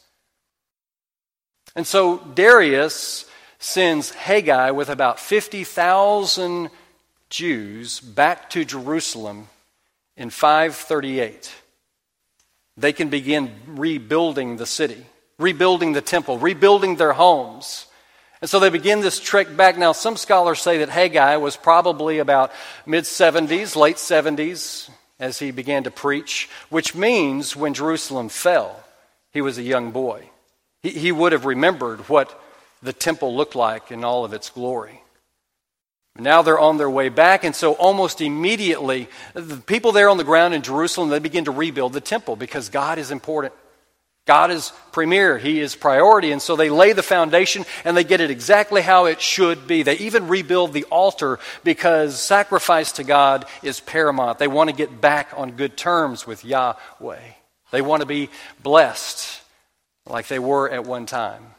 And 1.76 1.86
so, 1.86 2.18
Darius 2.34 3.26
sends 3.66 4.10
Haggai 4.12 4.70
with 4.70 4.88
about 4.88 5.18
50,000 5.18 6.70
Jews 7.28 7.98
back 7.98 8.48
to 8.50 8.64
Jerusalem 8.64 9.48
in 10.16 10.30
538. 10.30 11.52
They 12.76 12.92
can 12.92 13.08
begin 13.08 13.52
rebuilding 13.66 14.56
the 14.56 14.66
city, 14.66 15.04
rebuilding 15.38 15.94
the 15.94 16.00
temple, 16.00 16.38
rebuilding 16.38 16.94
their 16.94 17.12
homes. 17.12 17.86
And 18.40 18.48
so 18.48 18.60
they 18.60 18.70
begin 18.70 19.00
this 19.00 19.18
trek 19.18 19.56
back. 19.56 19.76
Now, 19.76 19.90
some 19.90 20.16
scholars 20.16 20.60
say 20.60 20.78
that 20.78 20.88
Haggai 20.88 21.36
was 21.36 21.56
probably 21.56 22.18
about 22.18 22.52
mid 22.86 23.02
70s, 23.02 23.74
late 23.74 23.96
70s, 23.96 24.88
as 25.18 25.40
he 25.40 25.50
began 25.50 25.82
to 25.82 25.90
preach, 25.90 26.48
which 26.68 26.94
means 26.94 27.56
when 27.56 27.74
Jerusalem 27.74 28.28
fell, 28.28 28.84
he 29.32 29.40
was 29.40 29.58
a 29.58 29.62
young 29.62 29.90
boy. 29.90 30.30
He, 30.84 30.90
he 30.90 31.10
would 31.10 31.32
have 31.32 31.46
remembered 31.46 32.08
what 32.08 32.40
the 32.82 32.92
temple 32.92 33.34
looked 33.36 33.54
like 33.54 33.90
in 33.90 34.04
all 34.04 34.24
of 34.24 34.32
its 34.32 34.50
glory. 34.50 35.02
Now 36.18 36.42
they're 36.42 36.58
on 36.58 36.78
their 36.78 36.90
way 36.90 37.08
back, 37.08 37.44
and 37.44 37.54
so 37.54 37.74
almost 37.74 38.20
immediately, 38.20 39.08
the 39.34 39.56
people 39.56 39.92
there 39.92 40.08
on 40.08 40.16
the 40.16 40.24
ground 40.24 40.54
in 40.54 40.62
Jerusalem, 40.62 41.10
they 41.10 41.18
begin 41.18 41.44
to 41.44 41.50
rebuild 41.50 41.92
the 41.92 42.00
temple 42.00 42.36
because 42.36 42.68
God 42.70 42.98
is 42.98 43.10
important. 43.10 43.52
God 44.26 44.50
is 44.50 44.72
premier, 44.90 45.38
He 45.38 45.60
is 45.60 45.76
priority, 45.76 46.32
and 46.32 46.42
so 46.42 46.56
they 46.56 46.68
lay 46.68 46.92
the 46.92 47.02
foundation 47.02 47.64
and 47.84 47.96
they 47.96 48.02
get 48.02 48.20
it 48.20 48.30
exactly 48.30 48.82
how 48.82 49.04
it 49.06 49.20
should 49.20 49.68
be. 49.68 49.82
They 49.82 49.98
even 49.98 50.26
rebuild 50.26 50.72
the 50.72 50.84
altar 50.84 51.38
because 51.62 52.20
sacrifice 52.20 52.92
to 52.92 53.04
God 53.04 53.44
is 53.62 53.78
paramount. 53.78 54.38
They 54.38 54.48
want 54.48 54.68
to 54.68 54.76
get 54.76 55.00
back 55.00 55.30
on 55.36 55.52
good 55.52 55.76
terms 55.76 56.26
with 56.26 56.44
Yahweh. 56.44 57.20
They 57.70 57.82
want 57.82 58.00
to 58.00 58.06
be 58.06 58.30
blessed 58.62 59.42
like 60.06 60.26
they 60.26 60.40
were 60.40 60.68
at 60.70 60.84
one 60.84 61.06
time. 61.06 61.55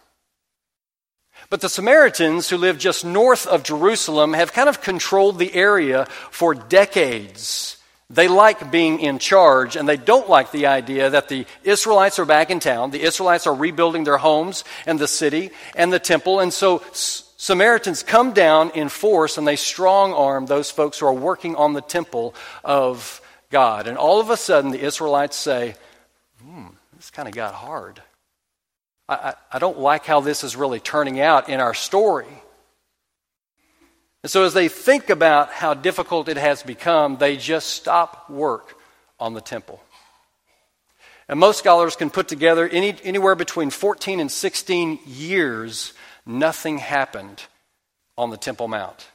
But 1.50 1.62
the 1.62 1.70
Samaritans, 1.70 2.50
who 2.50 2.58
live 2.58 2.78
just 2.78 3.06
north 3.06 3.48
of 3.48 3.64
Jerusalem, 3.64 4.34
have 4.34 4.52
kind 4.52 4.68
of 4.68 4.82
controlled 4.82 5.40
the 5.40 5.54
area 5.54 6.06
for 6.30 6.54
decades. 6.54 7.78
They 8.10 8.28
like 8.28 8.72
being 8.72 9.00
in 9.00 9.20
charge, 9.20 9.76
and 9.76 9.88
they 9.88 9.98
don't 9.98 10.30
like 10.30 10.52
the 10.52 10.68
idea 10.68 11.10
that 11.10 11.30
the 11.30 11.46
Israelites 11.64 12.20
are 12.20 12.26
back 12.26 12.50
in 12.50 12.60
town. 12.60 12.92
The 12.92 13.02
Israelites 13.02 13.48
are 13.48 13.54
rebuilding 13.54 14.04
their 14.04 14.18
homes 14.18 14.64
and 14.86 15.00
the 15.00 15.08
city 15.08 15.52
and 15.76 15.92
the 15.92 16.00
temple. 16.00 16.40
And 16.40 16.54
so 16.54 16.84
Samaritans 16.92 18.04
come 18.04 18.34
down 18.34 18.72
in 18.72 18.90
force 18.90 19.38
and 19.38 19.48
they 19.48 19.56
strong 19.58 20.14
arm 20.14 20.46
those 20.46 20.72
folks 20.72 21.00
who 21.00 21.06
are 21.06 21.14
working 21.14 21.56
on 21.56 21.74
the 21.74 21.82
temple 21.82 22.34
of 22.64 23.22
God. 23.50 23.88
And 23.88 23.98
all 23.98 24.20
of 24.20 24.30
a 24.30 24.38
sudden, 24.38 24.72
the 24.72 24.84
Israelites 24.84 25.38
say, 25.38 25.76
hmm, 26.42 26.68
this 26.96 27.10
kind 27.10 27.28
of 27.28 27.34
got 27.34 27.54
hard. 27.54 28.02
I, 29.10 29.36
I 29.52 29.60
don't 29.60 29.80
like 29.80 30.06
how 30.06 30.20
this 30.20 30.44
is 30.44 30.56
really 30.56 30.80
turning 30.80 31.20
out 31.20 31.50
in 31.50 31.60
our 31.60 31.74
story. 31.74 32.28
And 34.24 34.32
so, 34.32 34.44
as 34.44 34.54
they 34.54 34.68
think 34.68 35.10
about 35.10 35.52
how 35.52 35.74
difficult 35.74 36.28
it 36.28 36.38
has 36.38 36.64
become, 36.64 37.18
they 37.18 37.38
just 37.38 37.70
stop 37.70 38.30
work 38.30 38.78
on 39.20 39.34
the 39.34 39.42
temple. 39.42 39.82
And 41.30 41.40
most 41.40 41.60
scholars 41.60 41.96
can 41.96 42.10
put 42.10 42.28
together 42.28 42.68
any, 42.68 42.96
anywhere 43.04 43.36
between 43.36 43.70
14 43.70 44.20
and 44.20 44.32
16 44.32 45.00
years, 45.06 45.94
nothing 46.26 46.78
happened 46.78 47.44
on 48.18 48.30
the 48.30 48.38
Temple 48.38 48.68
Mount. 48.68 49.08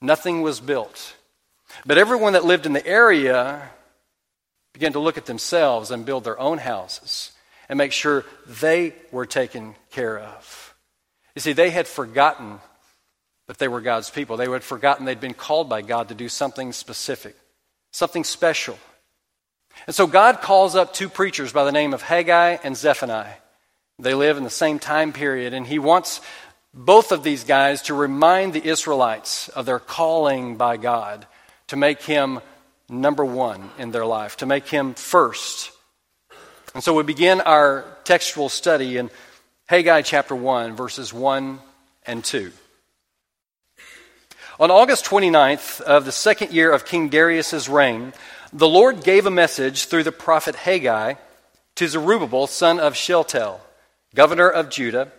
Nothing 0.00 0.42
was 0.42 0.60
built. 0.60 1.14
But 1.84 1.98
everyone 1.98 2.34
that 2.34 2.44
lived 2.44 2.66
in 2.66 2.72
the 2.72 2.86
area 2.86 3.70
began 4.72 4.92
to 4.92 4.98
look 4.98 5.16
at 5.16 5.26
themselves 5.26 5.90
and 5.90 6.04
build 6.04 6.24
their 6.24 6.38
own 6.38 6.58
houses 6.58 7.32
and 7.68 7.78
make 7.78 7.92
sure 7.92 8.24
they 8.46 8.94
were 9.10 9.26
taken 9.26 9.74
care 9.90 10.18
of. 10.18 10.74
You 11.34 11.40
see, 11.40 11.52
they 11.52 11.70
had 11.70 11.86
forgotten 11.86 12.60
that 13.46 13.58
they 13.58 13.68
were 13.68 13.80
God's 13.80 14.10
people. 14.10 14.36
They 14.36 14.48
had 14.48 14.64
forgotten 14.64 15.04
they'd 15.04 15.20
been 15.20 15.34
called 15.34 15.68
by 15.68 15.82
God 15.82 16.08
to 16.08 16.14
do 16.14 16.28
something 16.28 16.72
specific, 16.72 17.36
something 17.92 18.24
special. 18.24 18.78
And 19.86 19.94
so 19.94 20.06
God 20.06 20.40
calls 20.40 20.74
up 20.74 20.92
two 20.92 21.08
preachers 21.08 21.52
by 21.52 21.64
the 21.64 21.72
name 21.72 21.92
of 21.92 22.02
Haggai 22.02 22.58
and 22.64 22.76
Zephaniah. 22.76 23.34
They 23.98 24.14
live 24.14 24.36
in 24.36 24.44
the 24.44 24.50
same 24.50 24.78
time 24.78 25.12
period, 25.12 25.54
and 25.54 25.66
he 25.66 25.78
wants 25.78 26.20
both 26.74 27.12
of 27.12 27.22
these 27.22 27.44
guys 27.44 27.82
to 27.82 27.94
remind 27.94 28.52
the 28.52 28.66
Israelites 28.66 29.48
of 29.48 29.64
their 29.64 29.78
calling 29.78 30.56
by 30.56 30.76
God 30.76 31.26
to 31.68 31.76
make 31.76 32.02
him 32.02 32.40
number 32.88 33.24
one 33.24 33.70
in 33.78 33.90
their 33.90 34.06
life, 34.06 34.36
to 34.38 34.46
make 34.46 34.68
him 34.68 34.94
first 34.94 35.72
and 36.76 36.84
so 36.84 36.92
we 36.92 37.02
begin 37.04 37.40
our 37.40 37.86
textual 38.04 38.50
study 38.50 38.98
in 38.98 39.10
Haggai 39.64 40.02
chapter 40.02 40.36
1, 40.36 40.76
verses 40.76 41.10
1 41.10 41.58
and 42.04 42.22
2. 42.22 42.52
On 44.60 44.70
August 44.70 45.06
29th 45.06 45.80
of 45.80 46.04
the 46.04 46.12
second 46.12 46.52
year 46.52 46.70
of 46.70 46.84
King 46.84 47.08
Darius's 47.08 47.66
reign, 47.66 48.12
the 48.52 48.68
Lord 48.68 49.02
gave 49.02 49.24
a 49.24 49.30
message 49.30 49.86
through 49.86 50.02
the 50.02 50.12
prophet 50.12 50.54
Haggai 50.54 51.14
to 51.76 51.88
Zerubbabel, 51.88 52.46
son 52.46 52.78
of 52.78 52.94
Shealtiel, 52.94 53.58
governor 54.14 54.50
of 54.50 54.68
Judah, 54.68 55.10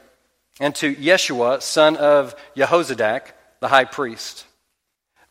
and 0.60 0.76
to 0.76 0.94
Yeshua, 0.94 1.64
son 1.64 1.98
of 1.98 2.36
Jehozadak, 2.56 3.32
the 3.62 3.70
high 3.70 3.86
priest. 3.86 4.46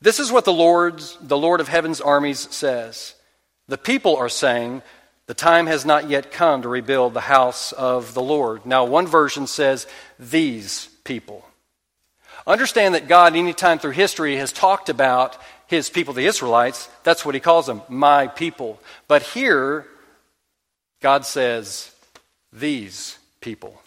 This 0.00 0.18
is 0.18 0.32
what 0.32 0.44
the 0.44 0.52
Lord's, 0.52 1.16
the 1.20 1.38
Lord 1.38 1.60
of 1.60 1.68
heaven's 1.68 2.00
armies 2.00 2.52
says. 2.52 3.14
The 3.68 3.78
people 3.78 4.16
are 4.16 4.28
saying, 4.28 4.82
the 5.26 5.34
time 5.34 5.66
has 5.66 5.84
not 5.84 6.08
yet 6.08 6.30
come 6.30 6.62
to 6.62 6.68
rebuild 6.68 7.14
the 7.14 7.20
house 7.20 7.72
of 7.72 8.14
the 8.14 8.22
Lord. 8.22 8.64
Now, 8.64 8.84
one 8.84 9.06
version 9.06 9.46
says, 9.46 9.86
these 10.18 10.88
people. 11.04 11.44
Understand 12.46 12.94
that 12.94 13.08
God, 13.08 13.34
anytime 13.34 13.78
through 13.78 13.92
history, 13.92 14.36
has 14.36 14.52
talked 14.52 14.88
about 14.88 15.36
his 15.66 15.90
people, 15.90 16.14
the 16.14 16.26
Israelites. 16.26 16.88
That's 17.02 17.24
what 17.24 17.34
he 17.34 17.40
calls 17.40 17.66
them, 17.66 17.82
my 17.88 18.28
people. 18.28 18.80
But 19.08 19.22
here, 19.22 19.86
God 21.00 21.26
says, 21.26 21.92
these 22.52 23.18
people. 23.40 23.82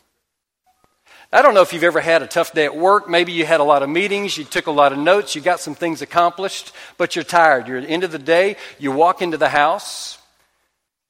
I 1.31 1.41
don't 1.41 1.53
know 1.53 1.61
if 1.61 1.73
you've 1.73 1.83
ever 1.83 2.01
had 2.01 2.21
a 2.21 2.27
tough 2.27 2.53
day 2.53 2.65
at 2.65 2.75
work. 2.75 3.07
Maybe 3.09 3.31
you 3.31 3.45
had 3.45 3.61
a 3.61 3.63
lot 3.63 3.81
of 3.81 3.89
meetings, 3.89 4.37
you 4.37 4.43
took 4.43 4.67
a 4.67 4.71
lot 4.71 4.91
of 4.91 4.97
notes, 4.97 5.35
you 5.35 5.41
got 5.41 5.59
some 5.59 5.75
things 5.75 6.01
accomplished, 6.01 6.73
but 6.97 7.15
you're 7.15 7.23
tired. 7.23 7.67
You're 7.67 7.77
at 7.77 7.83
the 7.83 7.89
end 7.89 8.03
of 8.03 8.11
the 8.11 8.19
day, 8.19 8.57
you 8.77 8.91
walk 8.91 9.21
into 9.21 9.37
the 9.37 9.49
house, 9.49 10.17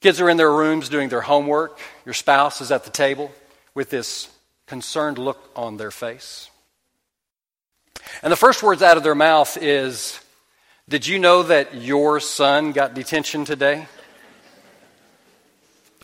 Kids 0.01 0.21
are 0.21 0.29
in 0.29 0.37
their 0.37 0.51
rooms 0.51 0.87
doing 0.87 1.09
their 1.09 1.21
homework. 1.21 1.77
Your 2.05 2.13
spouse 2.13 2.61
is 2.61 2.71
at 2.71 2.85
the 2.85 2.89
table 2.89 3.31
with 3.73 3.89
this 3.89 4.29
concerned 4.65 5.17
look 5.17 5.51
on 5.55 5.75
their 5.75 5.91
face. 5.91 6.49
And 8.23 8.31
the 8.31 8.37
first 8.37 8.63
words 8.63 8.81
out 8.81 8.95
of 8.95 9.03
their 9.03 9.15
mouth 9.15 9.57
is, 9.61 10.19
Did 10.87 11.05
you 11.05 11.19
know 11.19 11.43
that 11.43 11.75
your 11.75 12.21
son 12.21 12.71
got 12.71 12.93
detention 12.93 13.43
today? 13.43 13.87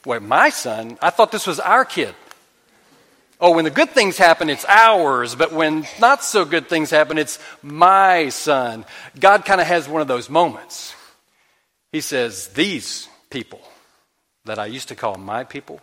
Wait, 0.06 0.22
my 0.22 0.50
son? 0.50 0.98
I 1.02 1.10
thought 1.10 1.32
this 1.32 1.48
was 1.48 1.60
our 1.60 1.86
kid. 1.86 2.14
Oh, 3.40 3.52
when 3.52 3.66
the 3.66 3.72
good 3.72 3.90
things 3.90 4.18
happen, 4.18 4.50
it's 4.50 4.66
ours, 4.66 5.36
but 5.36 5.52
when 5.52 5.86
not 6.00 6.24
so 6.24 6.46
good 6.46 6.68
things 6.68 6.90
happen, 6.90 7.18
it's 7.18 7.40
my 7.62 8.30
son. 8.30 8.86
God 9.20 9.46
kind 9.46 9.60
of 9.60 9.68
has 9.68 9.88
one 9.88 10.02
of 10.02 10.08
those 10.08 10.30
moments. 10.30 10.94
He 11.92 12.02
says, 12.02 12.50
These 12.50 13.08
people 13.30 13.62
that 14.46 14.60
I 14.60 14.68
used 14.68 14.88
to 14.90 14.96
call 14.96 15.16
my 15.18 15.44
people. 15.44 15.82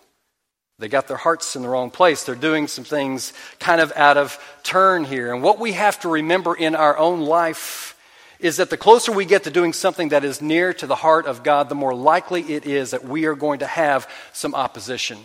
They 0.79 0.89
got 0.89 1.07
their 1.07 1.17
hearts 1.17 1.55
in 1.55 1.63
the 1.63 1.69
wrong 1.69 1.91
place. 1.91 2.25
They're 2.25 2.35
doing 2.35 2.67
some 2.67 2.85
things 2.85 3.33
kind 3.61 3.81
of 3.81 3.93
out 3.95 4.17
of 4.17 4.39
turn 4.63 5.05
here. 5.05 5.33
And 5.33 5.43
what 5.43 5.61
we 5.61 5.73
have 5.73 6.01
to 6.01 6.09
remember 6.09 6.55
in 6.55 6.75
our 6.75 6.97
own 6.97 7.21
life 7.21 7.97
is 8.41 8.57
that 8.57 8.71
the 8.71 8.77
closer 8.77 9.13
we 9.13 9.25
get 9.25 9.45
to 9.45 9.51
doing 9.51 9.73
something 9.73 10.09
that 10.09 10.25
is 10.25 10.43
near 10.43 10.73
to 10.75 10.87
the 10.87 10.97
heart 10.97 11.27
of 11.27 11.45
God, 11.45 11.69
the 11.69 11.77
more 11.77 11.95
likely 11.95 12.43
it 12.53 12.67
is 12.67 12.91
that 12.91 13.05
we 13.05 13.27
are 13.27 13.37
going 13.37 13.61
to 13.61 13.67
have 13.67 14.11
some 14.33 14.55
opposition 14.55 15.19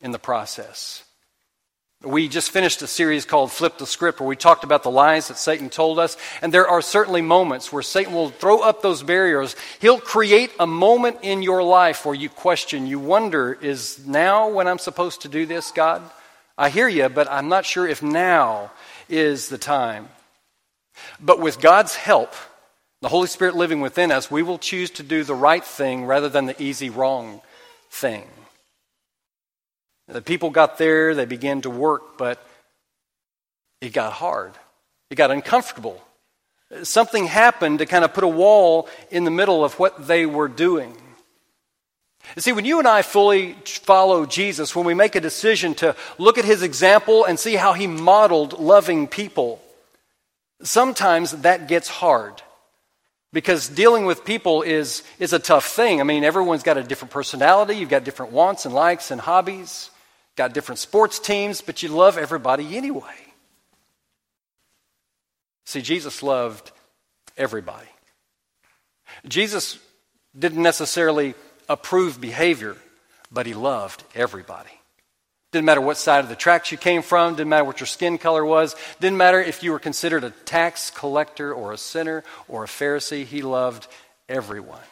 in 0.00 0.10
the 0.10 0.18
process. 0.18 1.04
We 2.02 2.28
just 2.28 2.50
finished 2.50 2.82
a 2.82 2.86
series 2.86 3.24
called 3.24 3.50
Flip 3.50 3.78
the 3.78 3.86
Script 3.86 4.20
where 4.20 4.28
we 4.28 4.36
talked 4.36 4.64
about 4.64 4.82
the 4.82 4.90
lies 4.90 5.28
that 5.28 5.38
Satan 5.38 5.70
told 5.70 5.98
us. 5.98 6.18
And 6.42 6.52
there 6.52 6.68
are 6.68 6.82
certainly 6.82 7.22
moments 7.22 7.72
where 7.72 7.82
Satan 7.82 8.12
will 8.12 8.28
throw 8.28 8.60
up 8.60 8.82
those 8.82 9.02
barriers. 9.02 9.56
He'll 9.80 9.98
create 9.98 10.52
a 10.60 10.66
moment 10.66 11.18
in 11.22 11.42
your 11.42 11.62
life 11.62 12.04
where 12.04 12.14
you 12.14 12.28
question, 12.28 12.86
you 12.86 12.98
wonder, 12.98 13.54
is 13.54 14.06
now 14.06 14.50
when 14.50 14.68
I'm 14.68 14.78
supposed 14.78 15.22
to 15.22 15.28
do 15.28 15.46
this, 15.46 15.70
God? 15.70 16.02
I 16.58 16.68
hear 16.68 16.86
you, 16.86 17.08
but 17.08 17.30
I'm 17.30 17.48
not 17.48 17.64
sure 17.64 17.88
if 17.88 18.02
now 18.02 18.72
is 19.08 19.48
the 19.48 19.58
time. 19.58 20.10
But 21.18 21.40
with 21.40 21.60
God's 21.60 21.96
help, 21.96 22.34
the 23.00 23.08
Holy 23.08 23.26
Spirit 23.26 23.56
living 23.56 23.80
within 23.80 24.12
us, 24.12 24.30
we 24.30 24.42
will 24.42 24.58
choose 24.58 24.90
to 24.92 25.02
do 25.02 25.24
the 25.24 25.34
right 25.34 25.64
thing 25.64 26.04
rather 26.04 26.28
than 26.28 26.44
the 26.44 26.62
easy 26.62 26.90
wrong 26.90 27.40
thing. 27.90 28.24
The 30.08 30.22
people 30.22 30.50
got 30.50 30.78
there, 30.78 31.14
they 31.14 31.24
began 31.24 31.62
to 31.62 31.70
work, 31.70 32.16
but 32.16 32.44
it 33.80 33.92
got 33.92 34.12
hard. 34.12 34.52
It 35.10 35.16
got 35.16 35.30
uncomfortable. 35.30 36.02
Something 36.82 37.26
happened 37.26 37.80
to 37.80 37.86
kind 37.86 38.04
of 38.04 38.14
put 38.14 38.24
a 38.24 38.28
wall 38.28 38.88
in 39.10 39.24
the 39.24 39.30
middle 39.30 39.64
of 39.64 39.78
what 39.78 40.06
they 40.06 40.26
were 40.26 40.48
doing. 40.48 40.96
You 42.34 42.42
see, 42.42 42.52
when 42.52 42.64
you 42.64 42.80
and 42.80 42.88
I 42.88 43.02
fully 43.02 43.52
follow 43.64 44.26
Jesus, 44.26 44.74
when 44.74 44.84
we 44.84 44.94
make 44.94 45.14
a 45.14 45.20
decision 45.20 45.74
to 45.76 45.94
look 46.18 46.38
at 46.38 46.44
his 46.44 46.62
example 46.62 47.24
and 47.24 47.38
see 47.38 47.54
how 47.54 47.72
he 47.72 47.86
modeled 47.86 48.58
loving 48.58 49.06
people, 49.06 49.60
sometimes 50.62 51.32
that 51.42 51.68
gets 51.68 51.88
hard 51.88 52.42
because 53.32 53.68
dealing 53.68 54.06
with 54.06 54.24
people 54.24 54.62
is, 54.62 55.04
is 55.20 55.32
a 55.32 55.38
tough 55.38 55.66
thing. 55.66 56.00
I 56.00 56.04
mean, 56.04 56.24
everyone's 56.24 56.64
got 56.64 56.78
a 56.78 56.82
different 56.82 57.12
personality, 57.12 57.76
you've 57.76 57.90
got 57.90 58.02
different 58.02 58.32
wants 58.32 58.66
and 58.66 58.74
likes 58.74 59.10
and 59.12 59.20
hobbies 59.20 59.90
got 60.36 60.52
different 60.52 60.78
sports 60.78 61.18
teams, 61.18 61.60
but 61.60 61.82
you 61.82 61.88
love 61.88 62.18
everybody 62.18 62.76
anyway. 62.76 63.14
See, 65.64 65.82
Jesus 65.82 66.22
loved 66.22 66.70
everybody. 67.36 67.88
Jesus 69.26 69.78
didn't 70.38 70.62
necessarily 70.62 71.34
approve 71.68 72.20
behavior, 72.20 72.76
but 73.32 73.46
he 73.46 73.54
loved 73.54 74.04
everybody. 74.14 74.70
Didn't 75.52 75.66
matter 75.66 75.80
what 75.80 75.96
side 75.96 76.22
of 76.22 76.28
the 76.28 76.36
tracks 76.36 76.70
you 76.70 76.78
came 76.78 77.02
from, 77.02 77.34
didn't 77.34 77.48
matter 77.48 77.64
what 77.64 77.80
your 77.80 77.86
skin 77.86 78.18
color 78.18 78.44
was, 78.44 78.76
didn't 79.00 79.16
matter 79.16 79.40
if 79.40 79.62
you 79.62 79.72
were 79.72 79.78
considered 79.78 80.22
a 80.22 80.30
tax 80.30 80.90
collector 80.90 81.52
or 81.52 81.72
a 81.72 81.78
sinner 81.78 82.24
or 82.46 82.64
a 82.64 82.68
Pharisee. 82.68 83.24
He 83.24 83.42
loved 83.42 83.88
everyone. 84.28 84.82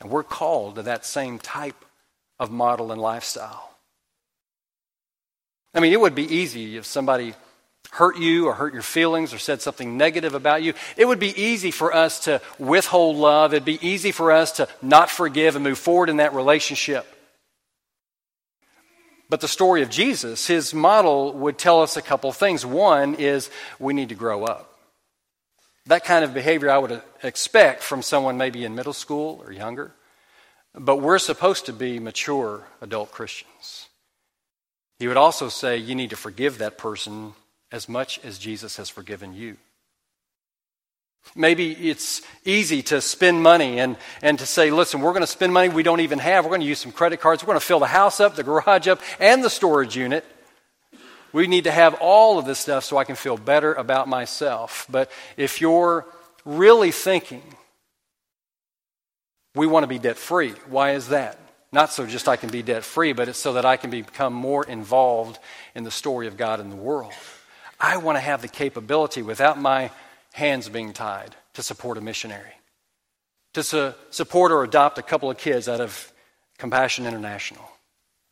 And 0.00 0.10
we're 0.10 0.24
called 0.24 0.76
to 0.76 0.82
that 0.82 1.06
same 1.06 1.38
type 1.38 1.84
of 2.38 2.50
model 2.50 2.90
and 2.90 3.00
lifestyle. 3.00 3.69
I 5.74 5.80
mean, 5.80 5.92
it 5.92 6.00
would 6.00 6.14
be 6.14 6.34
easy 6.34 6.76
if 6.76 6.84
somebody 6.84 7.34
hurt 7.92 8.18
you 8.18 8.46
or 8.46 8.54
hurt 8.54 8.72
your 8.72 8.82
feelings 8.82 9.34
or 9.34 9.38
said 9.38 9.60
something 9.62 9.96
negative 9.96 10.34
about 10.34 10.62
you. 10.62 10.74
It 10.96 11.06
would 11.06 11.18
be 11.18 11.40
easy 11.40 11.70
for 11.70 11.94
us 11.94 12.20
to 12.20 12.40
withhold 12.58 13.16
love. 13.16 13.52
It'd 13.52 13.64
be 13.64 13.84
easy 13.86 14.12
for 14.12 14.32
us 14.32 14.52
to 14.52 14.68
not 14.80 15.10
forgive 15.10 15.56
and 15.56 15.64
move 15.64 15.78
forward 15.78 16.08
in 16.08 16.18
that 16.18 16.34
relationship. 16.34 17.06
But 19.28 19.40
the 19.40 19.48
story 19.48 19.82
of 19.82 19.90
Jesus, 19.90 20.46
his 20.48 20.74
model 20.74 21.32
would 21.34 21.56
tell 21.56 21.82
us 21.82 21.96
a 21.96 22.02
couple 22.02 22.32
things. 22.32 22.66
One 22.66 23.14
is 23.14 23.48
we 23.78 23.94
need 23.94 24.08
to 24.08 24.16
grow 24.16 24.44
up. 24.44 24.76
That 25.86 26.04
kind 26.04 26.24
of 26.24 26.34
behavior 26.34 26.70
I 26.70 26.78
would 26.78 27.00
expect 27.22 27.82
from 27.82 28.02
someone 28.02 28.36
maybe 28.36 28.64
in 28.64 28.74
middle 28.74 28.92
school 28.92 29.40
or 29.44 29.52
younger. 29.52 29.92
But 30.74 30.96
we're 30.96 31.18
supposed 31.18 31.66
to 31.66 31.72
be 31.72 31.98
mature 31.98 32.64
adult 32.80 33.12
Christians. 33.12 33.49
He 35.00 35.08
would 35.08 35.16
also 35.16 35.48
say 35.48 35.78
you 35.78 35.94
need 35.94 36.10
to 36.10 36.16
forgive 36.16 36.58
that 36.58 36.76
person 36.76 37.32
as 37.72 37.88
much 37.88 38.20
as 38.22 38.38
Jesus 38.38 38.76
has 38.76 38.90
forgiven 38.90 39.32
you. 39.34 39.56
Maybe 41.34 41.72
it's 41.88 42.20
easy 42.44 42.82
to 42.84 43.00
spend 43.00 43.42
money 43.42 43.80
and, 43.80 43.96
and 44.20 44.38
to 44.38 44.44
say, 44.44 44.70
listen, 44.70 45.00
we're 45.00 45.12
going 45.12 45.22
to 45.22 45.26
spend 45.26 45.54
money 45.54 45.70
we 45.70 45.82
don't 45.82 46.00
even 46.00 46.18
have. 46.18 46.44
We're 46.44 46.50
going 46.50 46.60
to 46.60 46.66
use 46.66 46.80
some 46.80 46.92
credit 46.92 47.18
cards. 47.18 47.42
We're 47.42 47.46
going 47.46 47.60
to 47.60 47.64
fill 47.64 47.78
the 47.78 47.86
house 47.86 48.20
up, 48.20 48.36
the 48.36 48.42
garage 48.42 48.88
up, 48.88 49.00
and 49.18 49.42
the 49.42 49.48
storage 49.48 49.96
unit. 49.96 50.22
We 51.32 51.46
need 51.46 51.64
to 51.64 51.70
have 51.70 51.94
all 51.94 52.38
of 52.38 52.44
this 52.44 52.58
stuff 52.58 52.84
so 52.84 52.98
I 52.98 53.04
can 53.04 53.16
feel 53.16 53.38
better 53.38 53.72
about 53.72 54.06
myself. 54.06 54.86
But 54.90 55.10
if 55.38 55.62
you're 55.62 56.04
really 56.44 56.90
thinking, 56.90 57.42
we 59.54 59.66
want 59.66 59.84
to 59.84 59.88
be 59.88 59.98
debt 59.98 60.18
free, 60.18 60.50
why 60.68 60.90
is 60.90 61.08
that? 61.08 61.39
Not 61.72 61.92
so 61.92 62.06
just 62.06 62.28
I 62.28 62.36
can 62.36 62.50
be 62.50 62.62
debt 62.62 62.84
free, 62.84 63.12
but 63.12 63.28
it's 63.28 63.38
so 63.38 63.52
that 63.52 63.64
I 63.64 63.76
can 63.76 63.90
become 63.90 64.32
more 64.32 64.64
involved 64.64 65.38
in 65.74 65.84
the 65.84 65.90
story 65.90 66.26
of 66.26 66.36
God 66.36 66.58
in 66.60 66.68
the 66.68 66.76
world. 66.76 67.12
I 67.78 67.96
want 67.98 68.16
to 68.16 68.20
have 68.20 68.42
the 68.42 68.48
capability 68.48 69.22
without 69.22 69.60
my 69.60 69.90
hands 70.32 70.68
being 70.68 70.92
tied 70.92 71.34
to 71.54 71.62
support 71.62 71.96
a 71.96 72.00
missionary, 72.00 72.52
to 73.54 73.62
su- 73.62 73.94
support 74.10 74.52
or 74.52 74.64
adopt 74.64 74.98
a 74.98 75.02
couple 75.02 75.30
of 75.30 75.38
kids 75.38 75.68
out 75.68 75.80
of 75.80 76.12
Compassion 76.58 77.06
International. 77.06 77.64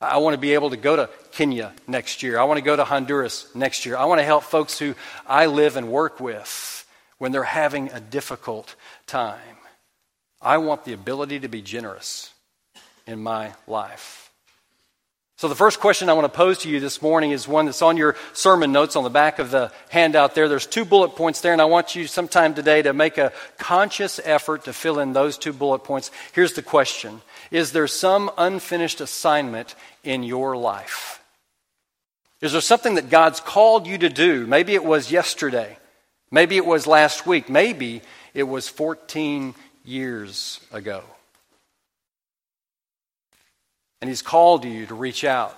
I 0.01 0.19
want 0.19 0.35
to 0.35 0.39
be 0.39 0.55
able 0.55 0.71
to 0.71 0.77
go 0.77 0.97
to 0.97 1.11
Kenya 1.33 1.73
next 1.87 2.23
year. 2.23 2.39
I 2.39 2.45
want 2.45 2.59
to 2.59 2.65
go 2.65 2.77
to 2.77 2.85
Honduras 2.85 3.49
next 3.55 3.87
year. 3.87 3.97
I 3.97 4.05
want 4.05 4.21
to 4.21 4.25
help 4.25 4.45
folks 4.45 4.79
who 4.79 4.95
I 5.27 5.47
live 5.47 5.77
and 5.77 5.91
work 5.91 6.21
with 6.21 6.87
when 7.19 7.33
they're 7.33 7.43
having 7.43 7.91
a 7.91 8.01
difficult 8.01 8.77
time. 9.07 9.57
I 10.41 10.59
want 10.59 10.85
the 10.85 10.93
ability 10.93 11.41
to 11.41 11.49
be 11.49 11.63
generous 11.63 12.33
in 13.09 13.21
my 13.21 13.53
life. 13.67 14.31
So, 15.39 15.47
the 15.47 15.55
first 15.55 15.79
question 15.79 16.09
I 16.09 16.15
want 16.15 16.25
to 16.25 16.37
pose 16.37 16.59
to 16.59 16.69
you 16.69 16.81
this 16.81 17.01
morning 17.01 17.31
is 17.31 17.47
one 17.47 17.67
that's 17.67 17.81
on 17.81 17.97
your 17.97 18.17
sermon 18.33 18.73
notes 18.73 18.97
on 18.97 19.05
the 19.05 19.11
back 19.11 19.39
of 19.39 19.53
the 19.53 19.73
handout 19.89 20.35
there. 20.35 20.49
There's 20.49 20.67
two 20.67 20.85
bullet 20.85 21.11
points 21.11 21.41
there, 21.41 21.53
and 21.53 21.63
I 21.63 21.67
want 21.67 21.95
you 21.95 22.09
sometime 22.09 22.55
today 22.55 22.83
to 22.83 22.93
make 22.93 23.19
a 23.19 23.33
conscious 23.57 24.21
effort 24.25 24.65
to 24.65 24.73
fill 24.73 24.99
in 24.99 25.13
those 25.13 25.39
two 25.39 25.53
bullet 25.53 25.85
points. 25.85 26.11
Here's 26.33 26.55
the 26.55 26.63
question 26.63 27.23
Is 27.51 27.73
there 27.73 27.87
some 27.87 28.31
unfinished 28.37 29.01
assignment 29.01 29.75
in 30.03 30.25
your 30.25 30.57
life? 30.57 31.23
Is 32.41 32.53
there 32.53 32.61
something 32.61 32.97
that 32.97 33.09
God's 33.09 33.41
called 33.41 33.87
you 33.87 33.97
to 33.99 34.09
do? 34.09 34.47
Maybe 34.47 34.75
it 34.75 34.85
was 34.85 35.11
yesterday. 35.11 35.79
Maybe 36.33 36.57
it 36.57 36.67
was 36.67 36.87
last 36.87 37.27
week. 37.27 37.49
Maybe 37.49 38.03
it 38.35 38.43
was 38.43 38.69
14 38.69 39.55
years 39.85 40.61
ago. 40.73 41.05
And 44.01 44.09
He's 44.09 44.23
called 44.23 44.65
you 44.65 44.87
to 44.87 44.95
reach 44.95 45.25
out 45.25 45.57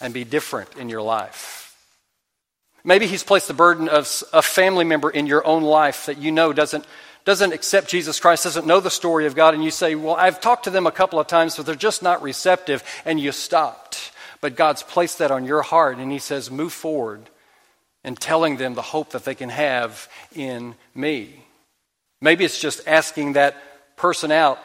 and 0.00 0.12
be 0.12 0.24
different 0.24 0.76
in 0.76 0.88
your 0.88 1.02
life. 1.02 1.76
Maybe 2.84 3.06
He's 3.06 3.22
placed 3.22 3.48
the 3.48 3.54
burden 3.54 3.88
of 3.88 4.22
a 4.32 4.42
family 4.42 4.84
member 4.84 5.10
in 5.10 5.26
your 5.26 5.46
own 5.46 5.62
life 5.62 6.06
that 6.06 6.18
you 6.18 6.32
know 6.32 6.52
doesn't, 6.52 6.84
doesn't 7.24 7.52
accept 7.52 7.88
Jesus 7.88 8.18
Christ, 8.18 8.44
doesn't 8.44 8.66
know 8.66 8.80
the 8.80 8.90
story 8.90 9.26
of 9.26 9.36
God, 9.36 9.54
and 9.54 9.62
you 9.62 9.70
say, 9.70 9.94
Well, 9.94 10.16
I've 10.16 10.40
talked 10.40 10.64
to 10.64 10.70
them 10.70 10.86
a 10.86 10.92
couple 10.92 11.20
of 11.20 11.28
times, 11.28 11.56
but 11.56 11.66
they're 11.66 11.74
just 11.74 12.02
not 12.02 12.22
receptive, 12.22 12.82
and 13.04 13.20
you 13.20 13.32
stopped. 13.32 14.12
But 14.40 14.56
God's 14.56 14.82
placed 14.82 15.18
that 15.18 15.30
on 15.30 15.44
your 15.44 15.62
heart, 15.62 15.98
and 15.98 16.10
He 16.10 16.18
says, 16.18 16.50
Move 16.50 16.72
forward 16.72 17.30
and 18.04 18.18
telling 18.18 18.56
them 18.56 18.74
the 18.74 18.82
hope 18.82 19.10
that 19.10 19.24
they 19.24 19.36
can 19.36 19.48
have 19.48 20.08
in 20.34 20.74
me. 20.94 21.44
Maybe 22.20 22.44
it's 22.44 22.60
just 22.60 22.86
asking 22.86 23.34
that 23.34 23.56
person 23.96 24.32
out 24.32 24.58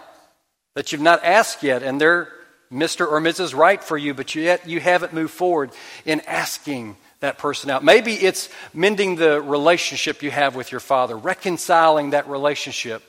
that 0.74 0.92
you've 0.92 1.02
not 1.02 1.24
asked 1.24 1.62
yet, 1.62 1.84
and 1.84 2.02
they're 2.02 2.32
Mr. 2.72 3.08
or 3.08 3.22
Mrs. 3.22 3.56
Right 3.56 3.84
for 3.84 3.98
you, 3.98 4.14
but 4.14 4.36
yet 4.36 4.68
you 4.68 4.80
haven't 4.80 5.14
moved 5.14 5.34
forward 5.34 5.72
in 6.06 6.22
asking 6.22 6.98
that 7.20 7.38
person 7.38 7.70
out. 7.70 7.84
Maybe 7.84 8.14
it's 8.14 8.50
mending 8.74 9.16
the 9.16 9.42
relationship 9.42 10.22
you 10.22 10.32
have 10.32 10.56
with 10.56 10.72
your 10.72 10.82
father, 10.82 11.18
reconciling 11.18 12.12
that 12.12 12.28
relationship. 12.28 13.02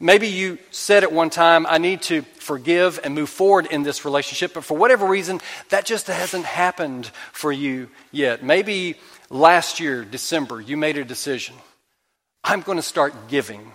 Maybe 0.00 0.26
you 0.28 0.58
said 0.72 1.04
at 1.04 1.12
one 1.12 1.30
time, 1.30 1.66
I 1.66 1.78
need 1.78 2.02
to 2.02 2.22
forgive 2.22 2.98
and 3.04 3.14
move 3.14 3.30
forward 3.30 3.66
in 3.66 3.82
this 3.82 4.04
relationship, 4.04 4.54
but 4.54 4.64
for 4.64 4.76
whatever 4.76 5.06
reason, 5.06 5.40
that 5.70 5.86
just 5.86 6.08
hasn't 6.08 6.44
happened 6.44 7.06
for 7.32 7.52
you 7.52 7.88
yet. 8.10 8.42
Maybe 8.42 8.96
last 9.30 9.78
year, 9.80 10.04
December, 10.04 10.60
you 10.60 10.76
made 10.76 10.98
a 10.98 11.04
decision. 11.04 11.54
I'm 12.42 12.62
going 12.62 12.76
to 12.76 12.82
start 12.82 13.28
giving 13.28 13.72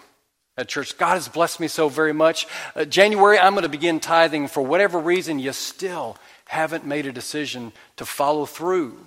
at 0.58 0.68
church. 0.68 0.98
God 0.98 1.14
has 1.14 1.28
blessed 1.28 1.60
me 1.60 1.68
so 1.68 1.90
very 1.90 2.14
much. 2.14 2.48
Uh, 2.76 2.86
January, 2.86 3.40
I'm 3.40 3.54
going 3.54 3.64
to 3.64 3.70
begin 3.70 4.00
tithing. 4.00 4.48
For 4.48 4.62
whatever 4.62 5.00
reason, 5.00 5.40
you 5.40 5.54
still 5.54 6.18
haven't 6.46 6.86
made 6.86 7.06
a 7.06 7.12
decision 7.12 7.72
to 7.98 8.06
follow 8.06 8.46
through 8.46 8.98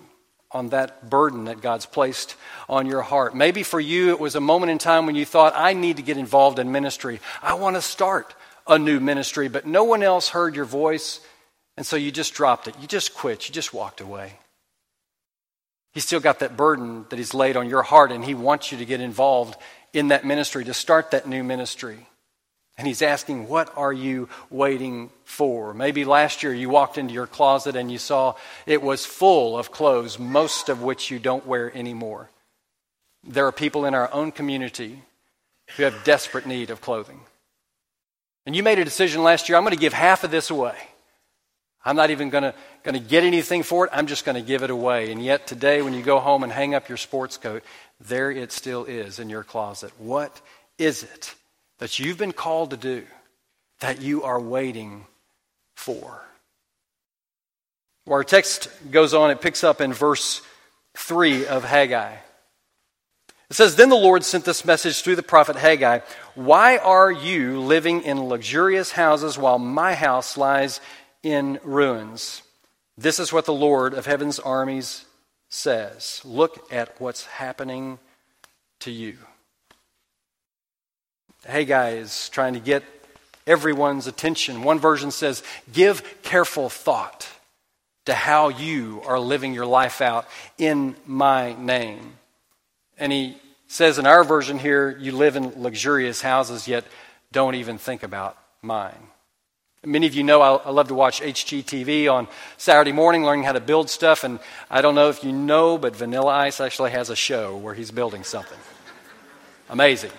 on 0.50 0.68
that 0.68 1.10
burden 1.10 1.44
that 1.44 1.60
God's 1.60 1.84
placed 1.84 2.36
on 2.68 2.86
your 2.86 3.02
heart. 3.02 3.34
Maybe 3.34 3.62
for 3.62 3.80
you, 3.80 4.10
it 4.10 4.20
was 4.20 4.36
a 4.36 4.40
moment 4.40 4.70
in 4.70 4.78
time 4.78 5.04
when 5.04 5.16
you 5.16 5.24
thought, 5.24 5.52
I 5.56 5.72
need 5.72 5.96
to 5.96 6.02
get 6.02 6.16
involved 6.16 6.58
in 6.58 6.72
ministry. 6.72 7.20
I 7.42 7.54
want 7.54 7.76
to 7.76 7.82
start 7.82 8.34
a 8.66 8.78
new 8.78 9.00
ministry, 9.00 9.48
but 9.48 9.66
no 9.66 9.84
one 9.84 10.02
else 10.02 10.28
heard 10.28 10.54
your 10.54 10.64
voice, 10.64 11.20
and 11.76 11.84
so 11.84 11.96
you 11.96 12.12
just 12.12 12.34
dropped 12.34 12.68
it. 12.68 12.76
You 12.80 12.86
just 12.86 13.14
quit. 13.14 13.48
You 13.48 13.52
just 13.52 13.74
walked 13.74 14.00
away. 14.00 14.38
He's 15.92 16.04
still 16.04 16.20
got 16.20 16.38
that 16.38 16.56
burden 16.56 17.04
that 17.10 17.18
He's 17.18 17.34
laid 17.34 17.56
on 17.56 17.68
your 17.68 17.82
heart, 17.82 18.12
and 18.12 18.24
He 18.24 18.34
wants 18.34 18.72
you 18.72 18.78
to 18.78 18.84
get 18.84 19.00
involved 19.00 19.56
in 19.94 20.08
that 20.08 20.24
ministry, 20.24 20.64
to 20.64 20.74
start 20.74 21.12
that 21.12 21.26
new 21.26 21.42
ministry. 21.42 22.06
And 22.76 22.86
he's 22.86 23.02
asking, 23.02 23.48
What 23.48 23.72
are 23.76 23.92
you 23.92 24.28
waiting 24.50 25.10
for? 25.24 25.72
Maybe 25.72 26.04
last 26.04 26.42
year 26.42 26.52
you 26.52 26.68
walked 26.68 26.98
into 26.98 27.14
your 27.14 27.26
closet 27.26 27.76
and 27.76 27.90
you 27.90 27.98
saw 27.98 28.34
it 28.66 28.82
was 28.82 29.06
full 29.06 29.56
of 29.56 29.70
clothes, 29.70 30.18
most 30.18 30.68
of 30.68 30.82
which 30.82 31.10
you 31.10 31.18
don't 31.18 31.46
wear 31.46 31.74
anymore. 31.76 32.30
There 33.22 33.46
are 33.46 33.52
people 33.52 33.86
in 33.86 33.94
our 33.94 34.12
own 34.12 34.32
community 34.32 35.02
who 35.76 35.84
have 35.84 36.04
desperate 36.04 36.46
need 36.46 36.70
of 36.70 36.80
clothing. 36.80 37.20
And 38.44 38.54
you 38.54 38.62
made 38.62 38.78
a 38.78 38.84
decision 38.84 39.22
last 39.22 39.48
year 39.48 39.56
I'm 39.56 39.64
going 39.64 39.72
to 39.72 39.80
give 39.80 39.92
half 39.92 40.24
of 40.24 40.30
this 40.30 40.50
away. 40.50 40.76
I'm 41.84 41.96
not 41.96 42.10
even 42.10 42.30
going 42.30 42.52
to, 42.84 42.98
get 42.98 43.24
anything 43.24 43.62
for 43.62 43.84
it. 43.84 43.90
I'm 43.92 44.06
just 44.06 44.24
going 44.24 44.36
to 44.36 44.46
give 44.46 44.62
it 44.62 44.70
away. 44.70 45.12
And 45.12 45.22
yet 45.22 45.46
today, 45.46 45.82
when 45.82 45.92
you 45.92 46.02
go 46.02 46.18
home 46.18 46.42
and 46.42 46.50
hang 46.50 46.74
up 46.74 46.88
your 46.88 46.96
sports 46.96 47.36
coat, 47.36 47.62
there 48.00 48.30
it 48.30 48.52
still 48.52 48.84
is 48.84 49.18
in 49.18 49.28
your 49.28 49.44
closet. 49.44 49.92
What 49.98 50.40
is 50.78 51.02
it 51.02 51.34
that 51.78 51.98
you've 51.98 52.18
been 52.18 52.32
called 52.32 52.70
to 52.70 52.76
do 52.76 53.04
that 53.80 54.00
you 54.00 54.22
are 54.22 54.40
waiting 54.40 55.06
for? 55.76 56.22
Well, 58.06 58.16
our 58.16 58.24
text 58.24 58.68
goes 58.90 59.12
on, 59.12 59.30
it 59.30 59.40
picks 59.40 59.62
up 59.62 59.80
in 59.80 59.92
verse 59.92 60.40
3 60.96 61.46
of 61.46 61.64
Haggai. 61.64 62.16
It 63.50 63.56
says, 63.56 63.76
Then 63.76 63.88
the 63.88 63.96
Lord 63.96 64.24
sent 64.24 64.44
this 64.44 64.64
message 64.64 65.02
through 65.02 65.16
the 65.16 65.22
prophet 65.22 65.56
Haggai 65.56 66.00
Why 66.34 66.78
are 66.78 67.10
you 67.10 67.60
living 67.60 68.02
in 68.02 68.24
luxurious 68.24 68.92
houses 68.92 69.38
while 69.38 69.58
my 69.58 69.94
house 69.94 70.36
lies 70.36 70.80
in 71.24 71.58
ruins? 71.64 72.42
This 72.96 73.18
is 73.18 73.32
what 73.32 73.46
the 73.46 73.52
Lord 73.52 73.94
of 73.94 74.06
heaven's 74.06 74.38
armies 74.38 75.04
says. 75.48 76.20
Look 76.24 76.72
at 76.72 77.00
what's 77.00 77.24
happening 77.26 77.98
to 78.80 78.90
you. 78.90 79.16
Haggai 81.46 81.90
is 81.90 82.28
trying 82.28 82.54
to 82.54 82.60
get 82.60 82.84
everyone's 83.46 84.06
attention. 84.06 84.62
One 84.62 84.78
version 84.78 85.10
says, 85.10 85.42
Give 85.72 86.02
careful 86.22 86.68
thought 86.68 87.28
to 88.06 88.14
how 88.14 88.48
you 88.48 89.02
are 89.06 89.18
living 89.18 89.54
your 89.54 89.66
life 89.66 90.00
out 90.00 90.26
in 90.58 90.94
my 91.06 91.54
name. 91.54 92.14
And 92.98 93.12
he 93.12 93.36
says 93.66 93.98
in 93.98 94.06
our 94.06 94.24
version 94.24 94.58
here, 94.58 94.96
You 94.98 95.12
live 95.12 95.36
in 95.36 95.62
luxurious 95.62 96.20
houses, 96.20 96.68
yet 96.68 96.84
don't 97.32 97.54
even 97.54 97.78
think 97.78 98.02
about 98.02 98.36
mine. 98.62 99.08
Many 99.84 100.06
of 100.06 100.14
you 100.14 100.22
know 100.22 100.40
I, 100.40 100.54
I 100.56 100.70
love 100.70 100.88
to 100.88 100.94
watch 100.94 101.20
HGTV 101.20 102.10
on 102.10 102.26
Saturday 102.56 102.92
morning, 102.92 103.24
learning 103.24 103.44
how 103.44 103.52
to 103.52 103.60
build 103.60 103.90
stuff. 103.90 104.24
And 104.24 104.38
I 104.70 104.80
don't 104.80 104.94
know 104.94 105.10
if 105.10 105.22
you 105.22 105.32
know, 105.32 105.76
but 105.76 105.94
Vanilla 105.94 106.32
Ice 106.32 106.60
actually 106.60 106.92
has 106.92 107.10
a 107.10 107.16
show 107.16 107.56
where 107.56 107.74
he's 107.74 107.90
building 107.90 108.24
something. 108.24 108.58
Amazing. 109.68 110.12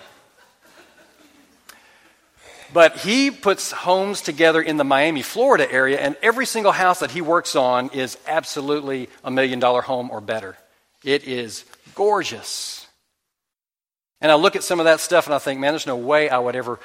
But 2.72 2.98
he 2.98 3.30
puts 3.30 3.72
homes 3.72 4.20
together 4.20 4.60
in 4.60 4.76
the 4.76 4.84
Miami, 4.84 5.22
Florida 5.22 5.70
area, 5.70 5.98
and 5.98 6.16
every 6.22 6.46
single 6.46 6.72
house 6.72 7.00
that 7.00 7.10
he 7.10 7.20
works 7.20 7.56
on 7.56 7.90
is 7.90 8.18
absolutely 8.26 9.08
a 9.24 9.30
million 9.30 9.60
dollar 9.60 9.82
home 9.82 10.10
or 10.10 10.20
better. 10.20 10.56
It 11.04 11.24
is 11.24 11.64
gorgeous. 11.94 12.86
And 14.20 14.32
I 14.32 14.34
look 14.34 14.56
at 14.56 14.64
some 14.64 14.80
of 14.80 14.84
that 14.84 15.00
stuff 15.00 15.26
and 15.26 15.34
I 15.34 15.38
think, 15.38 15.60
man, 15.60 15.72
there's 15.72 15.86
no 15.86 15.96
way 15.96 16.28
I 16.28 16.38
would 16.38 16.56
ever 16.56 16.78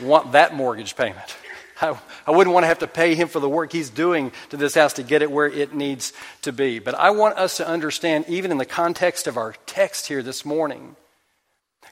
want 0.00 0.32
that 0.32 0.54
mortgage 0.54 0.96
payment. 0.96 1.36
I, 1.80 1.98
I 2.26 2.30
wouldn't 2.30 2.54
want 2.54 2.64
to 2.64 2.68
have 2.68 2.78
to 2.80 2.86
pay 2.86 3.14
him 3.14 3.28
for 3.28 3.40
the 3.40 3.48
work 3.48 3.72
he's 3.72 3.90
doing 3.90 4.32
to 4.50 4.56
this 4.56 4.74
house 4.74 4.94
to 4.94 5.02
get 5.02 5.22
it 5.22 5.30
where 5.30 5.46
it 5.46 5.74
needs 5.74 6.12
to 6.42 6.52
be. 6.52 6.78
But 6.78 6.94
I 6.94 7.10
want 7.10 7.36
us 7.36 7.58
to 7.58 7.68
understand, 7.68 8.24
even 8.28 8.50
in 8.50 8.58
the 8.58 8.64
context 8.64 9.26
of 9.26 9.36
our 9.36 9.54
text 9.66 10.06
here 10.06 10.22
this 10.22 10.44
morning, 10.44 10.96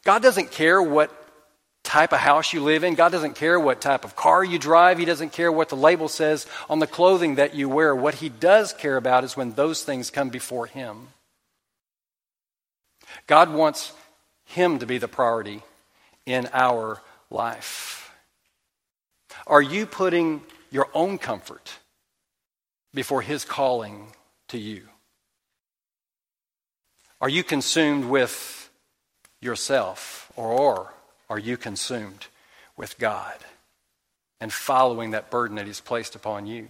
God 0.04 0.22
doesn't 0.22 0.50
care 0.50 0.82
what 0.82 1.10
type 1.82 2.12
of 2.12 2.18
house 2.18 2.52
you 2.52 2.62
live 2.62 2.82
in. 2.82 2.94
God 2.94 3.12
doesn't 3.12 3.36
care 3.36 3.60
what 3.60 3.80
type 3.80 4.04
of 4.04 4.16
car 4.16 4.42
you 4.42 4.58
drive. 4.58 4.98
He 4.98 5.04
doesn't 5.04 5.32
care 5.32 5.52
what 5.52 5.68
the 5.68 5.76
label 5.76 6.08
says 6.08 6.46
on 6.68 6.78
the 6.78 6.86
clothing 6.86 7.36
that 7.36 7.54
you 7.54 7.68
wear. 7.68 7.94
What 7.94 8.16
He 8.16 8.28
does 8.28 8.72
care 8.72 8.96
about 8.96 9.22
is 9.24 9.36
when 9.36 9.52
those 9.52 9.84
things 9.84 10.10
come 10.10 10.30
before 10.30 10.66
Him. 10.66 11.08
God 13.26 13.52
wants 13.52 13.92
Him 14.46 14.78
to 14.78 14.86
be 14.86 14.98
the 14.98 15.08
priority 15.08 15.62
in 16.26 16.48
our 16.52 17.00
life. 17.30 18.03
Are 19.46 19.62
you 19.62 19.86
putting 19.86 20.42
your 20.70 20.88
own 20.94 21.18
comfort 21.18 21.74
before 22.94 23.22
His 23.22 23.44
calling 23.44 24.12
to 24.48 24.58
you? 24.58 24.88
Are 27.20 27.28
you 27.28 27.44
consumed 27.44 28.06
with 28.06 28.70
yourself, 29.40 30.32
or 30.36 30.92
are 31.28 31.38
you 31.38 31.56
consumed 31.56 32.26
with 32.76 32.98
God 32.98 33.36
and 34.40 34.52
following 34.52 35.10
that 35.10 35.30
burden 35.30 35.56
that 35.56 35.66
He's 35.66 35.80
placed 35.80 36.14
upon 36.14 36.46
you? 36.46 36.68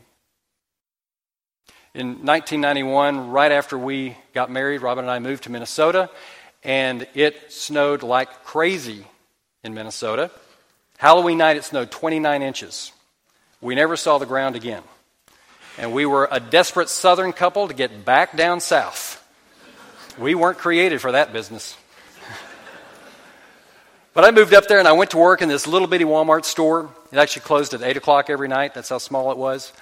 In 1.95 2.27
1991, 2.27 3.31
right 3.31 3.53
after 3.53 3.79
we 3.79 4.17
got 4.33 4.51
married, 4.51 4.83
Robin 4.83 5.05
and 5.05 5.11
I 5.13 5.21
moved 5.21 5.45
to 5.45 5.51
Minnesota, 5.51 6.11
and 6.65 7.07
it 7.15 7.53
snowed 7.53 8.03
like 8.03 8.43
crazy 8.43 9.07
in 9.63 9.75
Minnesota. 9.75 10.33
Halloween 10.99 11.39
night, 11.39 11.57
it 11.57 11.65
snowed 11.65 11.91
29 11.91 12.43
inches. 12.43 12.93
We 13.61 13.75
never 13.75 13.97
saw 13.97 14.19
the 14.19 14.27
ground 14.27 14.57
again. 14.57 14.83
And 15.79 15.93
we 15.93 16.07
were 16.07 16.29
a 16.31 16.39
desperate 16.39 16.89
southern 16.89 17.33
couple 17.33 17.69
to 17.69 17.75
get 17.75 18.05
back 18.05 18.37
down 18.37 18.61
south. 18.61 19.21
We 20.19 20.35
weren't 20.35 20.59
created 20.59 21.01
for 21.01 21.13
that 21.13 21.33
business. 21.33 21.77
but 24.15 24.25
I 24.25 24.31
moved 24.31 24.55
up 24.55 24.69
there 24.69 24.79
and 24.79 24.87
I 24.87 24.93
went 24.93 25.11
to 25.11 25.19
work 25.19 25.43
in 25.43 25.49
this 25.49 25.67
little 25.67 25.89
bitty 25.89 26.05
Walmart 26.05 26.45
store. 26.45 26.91
It 27.11 27.19
actually 27.19 27.43
closed 27.43 27.75
at 27.75 27.83
8 27.83 27.97
o'clock 27.97 28.31
every 28.31 28.47
night. 28.47 28.75
That's 28.75 28.89
how 28.89 28.99
small 28.99 29.33
it 29.33 29.37
was. 29.37 29.73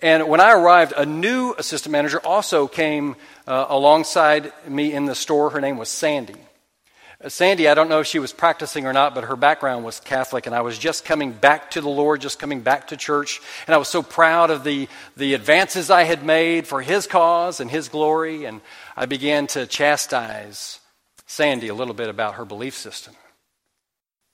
And 0.00 0.28
when 0.28 0.40
I 0.40 0.52
arrived, 0.52 0.94
a 0.96 1.04
new 1.04 1.54
assistant 1.58 1.92
manager 1.92 2.20
also 2.20 2.66
came 2.66 3.16
uh, 3.46 3.66
alongside 3.68 4.52
me 4.66 4.92
in 4.92 5.04
the 5.04 5.14
store. 5.14 5.50
Her 5.50 5.60
name 5.60 5.76
was 5.76 5.88
Sandy. 5.88 6.36
Uh, 7.24 7.28
Sandy, 7.28 7.68
I 7.68 7.74
don't 7.74 7.88
know 7.88 8.00
if 8.00 8.06
she 8.06 8.18
was 8.18 8.32
practicing 8.32 8.86
or 8.86 8.92
not, 8.92 9.14
but 9.14 9.24
her 9.24 9.36
background 9.36 9.84
was 9.84 9.98
Catholic, 10.00 10.46
and 10.46 10.54
I 10.54 10.60
was 10.60 10.78
just 10.78 11.04
coming 11.04 11.32
back 11.32 11.70
to 11.70 11.80
the 11.80 11.88
Lord, 11.88 12.20
just 12.20 12.38
coming 12.38 12.60
back 12.60 12.88
to 12.88 12.96
church, 12.96 13.40
and 13.66 13.74
I 13.74 13.78
was 13.78 13.88
so 13.88 14.02
proud 14.02 14.50
of 14.50 14.62
the, 14.62 14.88
the 15.16 15.34
advances 15.34 15.90
I 15.90 16.02
had 16.02 16.24
made 16.24 16.66
for 16.66 16.82
His 16.82 17.06
cause 17.06 17.60
and 17.60 17.70
His 17.70 17.88
glory, 17.88 18.44
and 18.44 18.60
I 18.96 19.06
began 19.06 19.46
to 19.48 19.66
chastise 19.66 20.80
Sandy 21.26 21.68
a 21.68 21.74
little 21.74 21.94
bit 21.94 22.10
about 22.10 22.34
her 22.34 22.44
belief 22.44 22.76
system. 22.76 23.14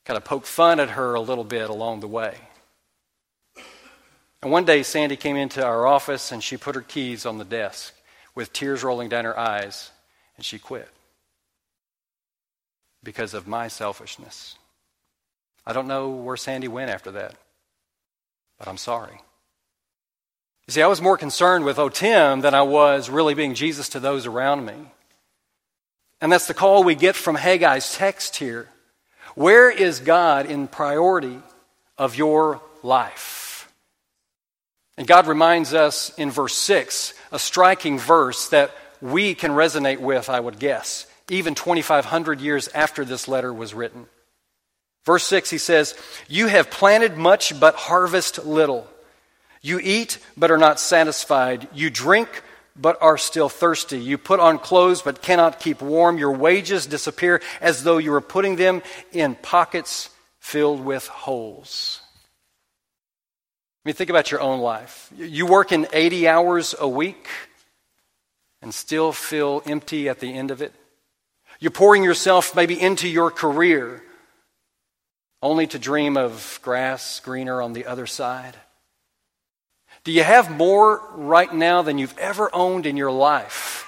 Kind 0.05 0.17
of 0.17 0.25
poke 0.25 0.47
fun 0.47 0.81
at 0.81 0.91
her 0.91 1.15
a 1.15 1.21
little 1.21 1.45
bit 1.45 1.71
along 1.71 2.01
the 2.01 2.09
way. 2.09 2.35
And 4.43 4.51
one 4.51 4.65
day, 4.65 4.83
Sandy 4.83 5.17
came 5.17 5.37
into 5.37 5.65
our 5.65 5.87
office 5.87 6.33
and 6.33 6.43
she 6.43 6.57
put 6.57 6.75
her 6.75 6.81
keys 6.81 7.27
on 7.27 7.37
the 7.37 7.45
desk 7.45 7.95
with 8.35 8.53
tears 8.53 8.83
rolling 8.83 9.11
down 9.11 9.27
her 9.27 9.39
eyes, 9.39 9.91
and 10.37 10.45
she 10.45 10.59
quit 10.59 10.89
because 13.03 13.35
of 13.35 13.47
my 13.47 13.69
selfishness. 13.69 14.57
I 15.67 15.73
don't 15.73 15.89
know 15.89 16.11
where 16.11 16.37
Sandy 16.37 16.69
went 16.69 16.91
after 16.91 17.13
that, 17.13 17.35
but 18.59 18.69
I'm 18.69 18.77
sorry. 18.77 19.21
You 20.67 20.73
see, 20.73 20.83
I 20.83 20.87
was 20.87 21.01
more 21.03 21.17
concerned 21.17 21.65
with, 21.65 21.79
oh, 21.79 21.89
Tim, 21.89 22.41
than 22.41 22.55
I 22.55 22.63
was 22.63 23.11
really 23.11 23.35
being 23.35 23.55
Jesus 23.55 23.89
to 23.91 24.01
those 24.01 24.27
around 24.27 24.65
me. 24.65 24.75
And 26.21 26.31
that's 26.31 26.47
the 26.47 26.55
call 26.55 26.85
we 26.85 26.95
get 26.95 27.17
from 27.17 27.37
Haggai's 27.37 27.95
text 27.95 28.37
here. 28.37 28.69
Where 29.35 29.71
is 29.71 30.01
God 30.01 30.47
in 30.47 30.69
priority 30.69 31.41
of 31.97 32.17
your 32.17 32.61
life? 32.83 33.73
And 34.97 35.07
God 35.07 35.27
reminds 35.27 35.73
us 35.73 36.13
in 36.19 36.31
verse 36.31 36.55
6, 36.55 37.15
a 37.33 37.39
striking 37.39 37.99
verse 37.99 38.49
that 38.51 38.71
we 39.01 39.35
can 39.35 39.53
resonate 39.53 39.99
with, 39.99 40.29
I 40.29 40.41
would 40.41 40.59
guess 40.59 41.07
even 41.31 41.55
2,500 41.55 42.41
years 42.41 42.69
after 42.69 43.05
this 43.05 43.29
letter 43.29 43.53
was 43.53 43.73
written. 43.73 44.07
Verse 45.05 45.25
6, 45.25 45.51
he 45.51 45.59
says, 45.59 45.97
You 46.29 46.49
have 46.49 46.71
planted 46.71 47.17
much, 47.17 47.59
but 47.59 47.75
harvest 47.75 48.45
little. 48.45 48.87
You 49.63 49.81
eat, 49.83 50.19
but 50.37 50.51
are 50.51 50.59
not 50.59 50.81
satisfied. 50.81 51.69
You 51.73 51.91
drink, 51.91 52.43
but 52.77 52.99
are 53.01 53.19
still 53.19 53.49
thirsty. 53.49 53.99
You 53.99 54.19
put 54.19 54.41
on 54.41 54.59
clothes, 54.59 55.03
but 55.03 55.23
cannot 55.23 55.61
keep 55.61 55.83
warm. 55.83 56.19
Your 56.19 56.33
wages 56.33 56.87
disappear 56.87 57.41
as 57.61 57.83
though 57.83 57.99
you 57.99 58.11
were 58.11 58.21
putting 58.21 58.57
them 58.57 58.83
in 59.13 59.35
pockets 59.37 60.11
filled 60.39 60.85
with 60.85 61.07
holes. 61.07 62.01
I 63.85 63.89
mean, 63.89 63.95
think 63.95 64.11
about 64.11 64.31
your 64.31 64.41
own 64.41 64.61
life. 64.61 65.11
You 65.17 65.47
work 65.47 65.73
in 65.73 65.87
80 65.93 66.29
hours 66.29 66.75
a 66.79 66.89
week 66.89 67.29
and 68.61 68.75
still 68.75 69.13
feel 69.13 69.63
empty 69.65 70.09
at 70.09 70.21
the 70.21 70.33
end 70.33 70.51
of 70.51 70.61
it. 70.61 70.75
You're 71.61 71.71
pouring 71.71 72.03
yourself 72.03 72.57
maybe 72.57 72.81
into 72.81 73.07
your 73.07 73.31
career 73.31 74.03
only 75.43 75.67
to 75.67 75.79
dream 75.79 76.17
of 76.17 76.59
grass 76.63 77.21
greener 77.21 77.63
on 77.63 77.73
the 77.75 77.87
other 77.87 78.07
side. 78.07 78.57
Do 80.05 80.13
you 80.13 80.23
have 80.23 80.51
more 80.51 81.03
right 81.15 81.53
now 81.53 81.83
than 81.83 81.99
you've 81.99 82.17
ever 82.19 82.55
owned 82.55 82.87
in 82.87 82.97
your 82.97 83.11
life, 83.11 83.87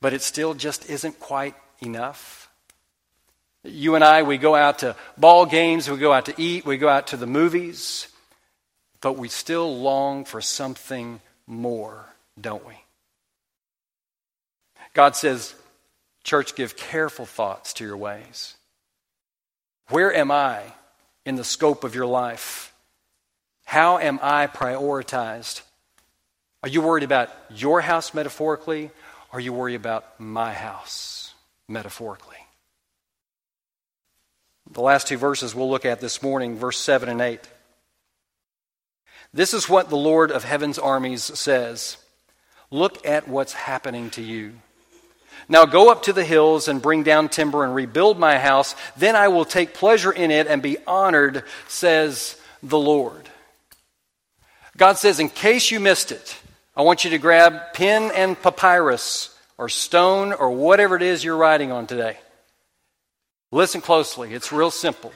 but 0.00 0.12
it 0.12 0.22
still 0.22 0.54
just 0.54 0.90
isn't 0.90 1.20
quite 1.20 1.54
enough? 1.80 2.48
You 3.62 3.94
and 3.94 4.04
I, 4.04 4.22
we 4.22 4.38
go 4.38 4.54
out 4.54 4.80
to 4.80 4.96
ball 5.16 5.46
games, 5.46 5.88
we 5.88 5.96
go 5.96 6.12
out 6.12 6.26
to 6.26 6.34
eat, 6.40 6.66
we 6.66 6.76
go 6.76 6.88
out 6.88 7.08
to 7.08 7.16
the 7.16 7.26
movies, 7.26 8.08
but 9.00 9.16
we 9.16 9.28
still 9.28 9.80
long 9.80 10.24
for 10.24 10.40
something 10.40 11.20
more, 11.46 12.06
don't 12.40 12.66
we? 12.66 12.74
God 14.94 15.14
says, 15.14 15.54
Church, 16.26 16.56
give 16.56 16.76
careful 16.76 17.24
thoughts 17.24 17.72
to 17.74 17.84
your 17.84 17.96
ways. 17.96 18.56
Where 19.90 20.12
am 20.12 20.32
I 20.32 20.60
in 21.24 21.36
the 21.36 21.44
scope 21.44 21.84
of 21.84 21.94
your 21.94 22.06
life? 22.06 22.74
How 23.64 23.98
am 23.98 24.18
I 24.20 24.48
prioritized? 24.48 25.62
Are 26.64 26.68
you 26.68 26.82
worried 26.82 27.04
about 27.04 27.30
your 27.54 27.80
house 27.80 28.12
metaphorically? 28.12 28.90
Or 29.32 29.38
are 29.38 29.40
you 29.40 29.52
worried 29.52 29.76
about 29.76 30.18
my 30.18 30.52
house 30.52 31.32
metaphorically? 31.68 32.38
The 34.72 34.80
last 34.80 35.06
two 35.06 35.18
verses 35.18 35.54
we'll 35.54 35.70
look 35.70 35.84
at 35.84 36.00
this 36.00 36.24
morning, 36.24 36.56
verse 36.56 36.78
7 36.80 37.08
and 37.08 37.20
8. 37.20 37.40
This 39.32 39.54
is 39.54 39.68
what 39.68 39.90
the 39.90 39.96
Lord 39.96 40.32
of 40.32 40.42
heaven's 40.42 40.80
armies 40.80 41.22
says 41.22 41.98
Look 42.72 43.06
at 43.06 43.28
what's 43.28 43.52
happening 43.52 44.10
to 44.10 44.22
you. 44.22 44.54
Now 45.48 45.64
go 45.64 45.90
up 45.90 46.04
to 46.04 46.12
the 46.12 46.24
hills 46.24 46.68
and 46.68 46.82
bring 46.82 47.02
down 47.02 47.28
timber 47.28 47.64
and 47.64 47.74
rebuild 47.74 48.18
my 48.18 48.38
house. 48.38 48.74
Then 48.96 49.14
I 49.14 49.28
will 49.28 49.44
take 49.44 49.74
pleasure 49.74 50.12
in 50.12 50.30
it 50.30 50.46
and 50.46 50.60
be 50.60 50.78
honored, 50.86 51.44
says 51.68 52.40
the 52.62 52.78
Lord. 52.78 53.28
God 54.76 54.94
says, 54.98 55.20
in 55.20 55.28
case 55.28 55.70
you 55.70 55.80
missed 55.80 56.12
it, 56.12 56.36
I 56.76 56.82
want 56.82 57.04
you 57.04 57.10
to 57.10 57.18
grab 57.18 57.72
pen 57.72 58.10
and 58.14 58.40
papyrus 58.40 59.34
or 59.56 59.68
stone 59.68 60.32
or 60.32 60.50
whatever 60.50 60.96
it 60.96 61.02
is 61.02 61.24
you're 61.24 61.36
writing 61.36 61.72
on 61.72 61.86
today. 61.86 62.18
Listen 63.52 63.80
closely, 63.80 64.34
it's 64.34 64.52
real 64.52 64.70
simple. 64.70 65.12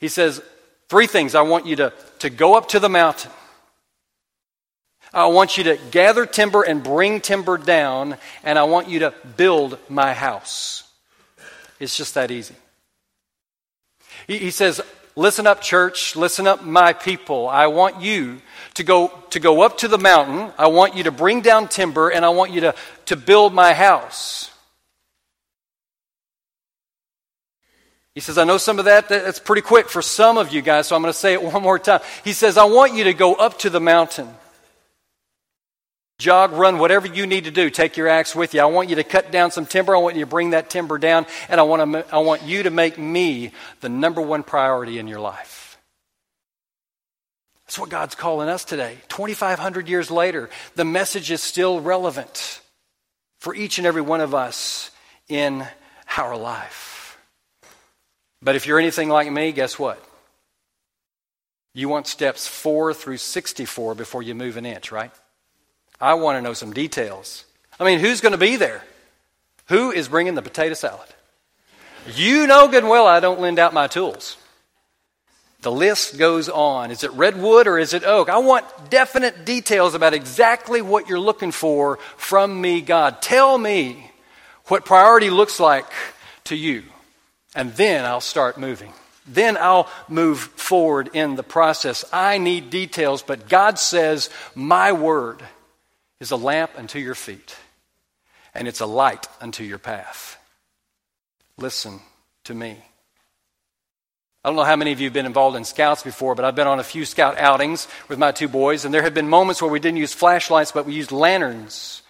He 0.00 0.08
says, 0.08 0.42
Three 0.88 1.08
things 1.08 1.34
I 1.34 1.42
want 1.42 1.66
you 1.66 1.76
to, 1.76 1.92
to 2.20 2.30
go 2.30 2.54
up 2.54 2.68
to 2.68 2.78
the 2.78 2.88
mountain. 2.88 3.32
I 5.16 5.26
want 5.28 5.56
you 5.56 5.64
to 5.64 5.78
gather 5.90 6.26
timber 6.26 6.62
and 6.62 6.82
bring 6.82 7.22
timber 7.22 7.56
down, 7.56 8.18
and 8.44 8.58
I 8.58 8.64
want 8.64 8.90
you 8.90 8.98
to 8.98 9.14
build 9.38 9.78
my 9.88 10.12
house. 10.12 10.84
It's 11.80 11.96
just 11.96 12.14
that 12.14 12.30
easy. 12.30 12.54
He, 14.26 14.36
he 14.36 14.50
says, 14.50 14.82
Listen 15.18 15.46
up, 15.46 15.62
church. 15.62 16.14
Listen 16.14 16.46
up, 16.46 16.62
my 16.62 16.92
people. 16.92 17.48
I 17.48 17.68
want 17.68 18.02
you 18.02 18.42
to 18.74 18.84
go, 18.84 19.08
to 19.30 19.40
go 19.40 19.62
up 19.62 19.78
to 19.78 19.88
the 19.88 19.96
mountain. 19.96 20.52
I 20.58 20.66
want 20.66 20.94
you 20.94 21.04
to 21.04 21.10
bring 21.10 21.40
down 21.40 21.68
timber, 21.68 22.10
and 22.10 22.22
I 22.22 22.28
want 22.28 22.52
you 22.52 22.60
to, 22.60 22.74
to 23.06 23.16
build 23.16 23.54
my 23.54 23.72
house. 23.72 24.50
He 28.14 28.20
says, 28.20 28.36
I 28.36 28.44
know 28.44 28.58
some 28.58 28.78
of 28.78 28.84
that, 28.84 29.08
that's 29.08 29.40
pretty 29.40 29.62
quick 29.62 29.88
for 29.88 30.02
some 30.02 30.36
of 30.36 30.52
you 30.52 30.60
guys, 30.60 30.88
so 30.88 30.96
I'm 30.96 31.00
going 31.00 31.12
to 31.12 31.18
say 31.18 31.32
it 31.32 31.42
one 31.52 31.62
more 31.62 31.78
time. 31.78 32.00
He 32.22 32.34
says, 32.34 32.58
I 32.58 32.64
want 32.64 32.92
you 32.92 33.04
to 33.04 33.14
go 33.14 33.32
up 33.32 33.58
to 33.60 33.70
the 33.70 33.80
mountain. 33.80 34.28
Jog, 36.18 36.52
run, 36.52 36.78
whatever 36.78 37.06
you 37.06 37.26
need 37.26 37.44
to 37.44 37.50
do. 37.50 37.68
Take 37.68 37.96
your 37.96 38.08
axe 38.08 38.34
with 38.34 38.54
you. 38.54 38.60
I 38.60 38.66
want 38.66 38.88
you 38.88 38.96
to 38.96 39.04
cut 39.04 39.30
down 39.30 39.50
some 39.50 39.66
timber. 39.66 39.94
I 39.94 39.98
want 39.98 40.16
you 40.16 40.22
to 40.22 40.30
bring 40.30 40.50
that 40.50 40.70
timber 40.70 40.96
down, 40.96 41.26
and 41.48 41.60
I 41.60 41.64
want, 41.64 41.92
to, 41.92 42.14
I 42.14 42.18
want 42.18 42.42
you 42.42 42.62
to 42.62 42.70
make 42.70 42.98
me 42.98 43.52
the 43.80 43.90
number 43.90 44.22
one 44.22 44.42
priority 44.42 44.98
in 44.98 45.08
your 45.08 45.20
life. 45.20 45.78
That's 47.66 47.78
what 47.78 47.90
God's 47.90 48.14
calling 48.14 48.48
us 48.48 48.64
today. 48.64 48.98
2,500 49.08 49.88
years 49.88 50.10
later, 50.10 50.48
the 50.74 50.84
message 50.84 51.30
is 51.30 51.42
still 51.42 51.80
relevant 51.80 52.60
for 53.40 53.54
each 53.54 53.76
and 53.78 53.86
every 53.86 54.02
one 54.02 54.20
of 54.20 54.34
us 54.34 54.90
in 55.28 55.66
our 56.16 56.36
life. 56.36 57.18
But 58.40 58.56
if 58.56 58.66
you're 58.66 58.78
anything 58.78 59.08
like 59.08 59.30
me, 59.30 59.52
guess 59.52 59.78
what? 59.78 60.02
You 61.74 61.90
want 61.90 62.06
steps 62.06 62.46
4 62.46 62.94
through 62.94 63.18
64 63.18 63.94
before 63.96 64.22
you 64.22 64.34
move 64.34 64.56
an 64.56 64.64
inch, 64.64 64.90
right? 64.90 65.10
I 66.00 66.14
want 66.14 66.36
to 66.36 66.42
know 66.42 66.52
some 66.52 66.72
details. 66.72 67.44
I 67.78 67.84
mean, 67.84 68.00
who's 68.00 68.20
going 68.20 68.32
to 68.32 68.38
be 68.38 68.56
there? 68.56 68.82
Who 69.68 69.90
is 69.90 70.08
bringing 70.08 70.34
the 70.34 70.42
potato 70.42 70.74
salad? 70.74 71.08
You 72.14 72.46
know 72.46 72.68
good 72.68 72.84
and 72.84 72.88
well 72.88 73.06
I 73.06 73.20
don't 73.20 73.40
lend 73.40 73.58
out 73.58 73.74
my 73.74 73.88
tools. 73.88 74.36
The 75.62 75.72
list 75.72 76.18
goes 76.18 76.48
on. 76.48 76.90
Is 76.92 77.02
it 77.02 77.10
redwood 77.12 77.66
or 77.66 77.78
is 77.78 77.92
it 77.92 78.04
oak? 78.04 78.28
I 78.28 78.38
want 78.38 78.64
definite 78.90 79.44
details 79.44 79.94
about 79.94 80.14
exactly 80.14 80.80
what 80.80 81.08
you're 81.08 81.18
looking 81.18 81.50
for 81.50 81.96
from 82.16 82.60
me, 82.60 82.80
God. 82.80 83.20
Tell 83.20 83.58
me 83.58 84.12
what 84.66 84.84
priority 84.84 85.30
looks 85.30 85.58
like 85.58 85.86
to 86.44 86.56
you, 86.56 86.84
and 87.54 87.72
then 87.74 88.04
I'll 88.04 88.20
start 88.20 88.58
moving. 88.58 88.92
Then 89.26 89.56
I'll 89.56 89.88
move 90.08 90.38
forward 90.38 91.10
in 91.14 91.34
the 91.34 91.42
process. 91.42 92.04
I 92.12 92.38
need 92.38 92.70
details, 92.70 93.22
but 93.22 93.48
God 93.48 93.78
says, 93.80 94.30
My 94.54 94.92
word 94.92 95.42
is 96.20 96.30
a 96.30 96.36
lamp 96.36 96.72
unto 96.76 96.98
your 96.98 97.14
feet, 97.14 97.56
and 98.54 98.66
it's 98.66 98.80
a 98.80 98.86
light 98.86 99.26
unto 99.40 99.62
your 99.64 99.78
path. 99.78 100.38
Listen 101.58 102.00
to 102.44 102.54
me. 102.54 102.78
I 104.44 104.48
don't 104.48 104.56
know 104.56 104.64
how 104.64 104.76
many 104.76 104.92
of 104.92 105.00
you 105.00 105.06
have 105.06 105.12
been 105.12 105.26
involved 105.26 105.56
in 105.56 105.64
scouts 105.64 106.02
before, 106.02 106.34
but 106.36 106.44
I've 106.44 106.54
been 106.54 106.68
on 106.68 106.78
a 106.78 106.84
few 106.84 107.04
scout 107.04 107.36
outings 107.36 107.88
with 108.08 108.18
my 108.18 108.30
two 108.30 108.48
boys, 108.48 108.84
and 108.84 108.94
there 108.94 109.02
have 109.02 109.14
been 109.14 109.28
moments 109.28 109.60
where 109.60 109.70
we 109.70 109.80
didn't 109.80 109.98
use 109.98 110.14
flashlights, 110.14 110.72
but 110.72 110.86
we 110.86 110.94
used 110.94 111.10
lanterns. 111.12 112.02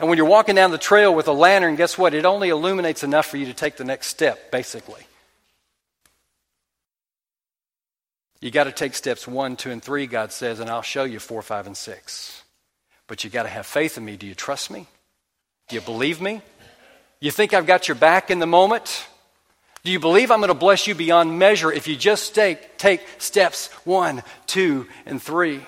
And 0.00 0.08
when 0.08 0.18
you're 0.18 0.26
walking 0.26 0.56
down 0.56 0.72
the 0.72 0.78
trail 0.78 1.14
with 1.14 1.28
a 1.28 1.32
lantern, 1.32 1.76
guess 1.76 1.96
what? 1.96 2.14
It 2.14 2.24
only 2.24 2.48
illuminates 2.48 3.04
enough 3.04 3.26
for 3.26 3.36
you 3.36 3.46
to 3.46 3.54
take 3.54 3.76
the 3.76 3.84
next 3.84 4.08
step, 4.08 4.50
basically. 4.50 5.02
You 8.40 8.50
got 8.50 8.64
to 8.64 8.72
take 8.72 8.94
steps 8.94 9.26
one, 9.26 9.56
two, 9.56 9.70
and 9.70 9.82
three, 9.82 10.06
God 10.06 10.32
says, 10.32 10.60
and 10.60 10.68
I'll 10.68 10.82
show 10.82 11.04
you 11.04 11.18
four, 11.18 11.40
five, 11.40 11.66
and 11.66 11.76
six. 11.76 12.43
But 13.14 13.22
you 13.22 13.30
got 13.30 13.44
to 13.44 13.48
have 13.48 13.64
faith 13.64 13.96
in 13.96 14.04
me. 14.04 14.16
Do 14.16 14.26
you 14.26 14.34
trust 14.34 14.72
me? 14.72 14.88
Do 15.68 15.76
you 15.76 15.82
believe 15.82 16.20
me? 16.20 16.42
You 17.20 17.30
think 17.30 17.54
I've 17.54 17.64
got 17.64 17.86
your 17.86 17.94
back 17.94 18.28
in 18.28 18.40
the 18.40 18.46
moment? 18.46 19.06
Do 19.84 19.92
you 19.92 20.00
believe 20.00 20.32
I'm 20.32 20.40
going 20.40 20.48
to 20.48 20.54
bless 20.54 20.88
you 20.88 20.96
beyond 20.96 21.38
measure 21.38 21.70
if 21.70 21.86
you 21.86 21.94
just 21.94 22.34
take, 22.34 22.76
take 22.76 23.06
steps 23.18 23.68
one, 23.84 24.24
two, 24.48 24.88
and 25.06 25.22
three? 25.22 25.60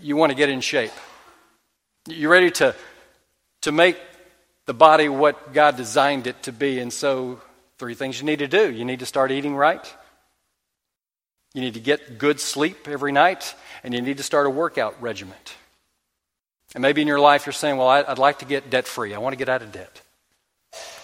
You 0.00 0.14
want 0.14 0.30
to 0.30 0.36
get 0.36 0.50
in 0.50 0.60
shape. 0.60 0.92
You're 2.06 2.30
ready 2.30 2.52
to, 2.52 2.72
to 3.62 3.72
make 3.72 3.98
the 4.66 4.72
body 4.72 5.08
what 5.08 5.52
God 5.52 5.76
designed 5.76 6.28
it 6.28 6.44
to 6.44 6.52
be. 6.52 6.78
And 6.78 6.92
so, 6.92 7.40
three 7.76 7.94
things 7.94 8.20
you 8.20 8.24
need 8.24 8.38
to 8.38 8.46
do 8.46 8.70
you 8.70 8.84
need 8.84 9.00
to 9.00 9.06
start 9.06 9.32
eating 9.32 9.56
right, 9.56 9.84
you 11.56 11.62
need 11.62 11.72
to 11.72 11.80
get 11.80 12.18
good 12.18 12.38
sleep 12.38 12.86
every 12.86 13.12
night, 13.12 13.54
and 13.82 13.94
you 13.94 14.02
need 14.02 14.18
to 14.18 14.22
start 14.22 14.46
a 14.46 14.50
workout 14.50 15.00
regiment. 15.00 15.54
And 16.74 16.82
maybe 16.82 17.00
in 17.00 17.08
your 17.08 17.18
life 17.18 17.46
you're 17.46 17.54
saying, 17.54 17.78
Well, 17.78 17.88
I'd 17.88 18.18
like 18.18 18.40
to 18.40 18.44
get 18.44 18.68
debt 18.68 18.86
free. 18.86 19.14
I 19.14 19.18
want 19.18 19.32
to 19.32 19.38
get 19.38 19.48
out 19.48 19.62
of 19.62 19.72
debt. 19.72 20.02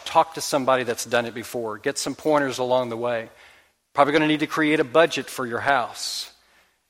Talk 0.04 0.34
to 0.34 0.42
somebody 0.42 0.84
that's 0.84 1.06
done 1.06 1.24
it 1.24 1.32
before. 1.32 1.78
Get 1.78 1.96
some 1.96 2.14
pointers 2.14 2.58
along 2.58 2.90
the 2.90 2.98
way. 2.98 3.30
Probably 3.94 4.12
going 4.12 4.20
to 4.20 4.28
need 4.28 4.40
to 4.40 4.46
create 4.46 4.78
a 4.78 4.84
budget 4.84 5.30
for 5.30 5.46
your 5.46 5.60
house. 5.60 6.30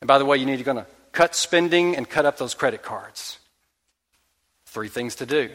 And 0.01 0.09
by 0.09 0.18
the 0.18 0.25
way, 0.25 0.38
you 0.38 0.46
need 0.46 0.57
to 0.57 0.64
going 0.64 0.79
to 0.79 0.87
cut 1.12 1.37
spending 1.37 1.96
and 1.96 2.11
cut 2.11 2.27
up 2.27 2.38
those 2.38 2.55
credit 2.55 2.83
cards. 2.83 3.38
Three 4.66 4.88
things 4.88 5.14
to 5.16 5.27
do. 5.27 5.51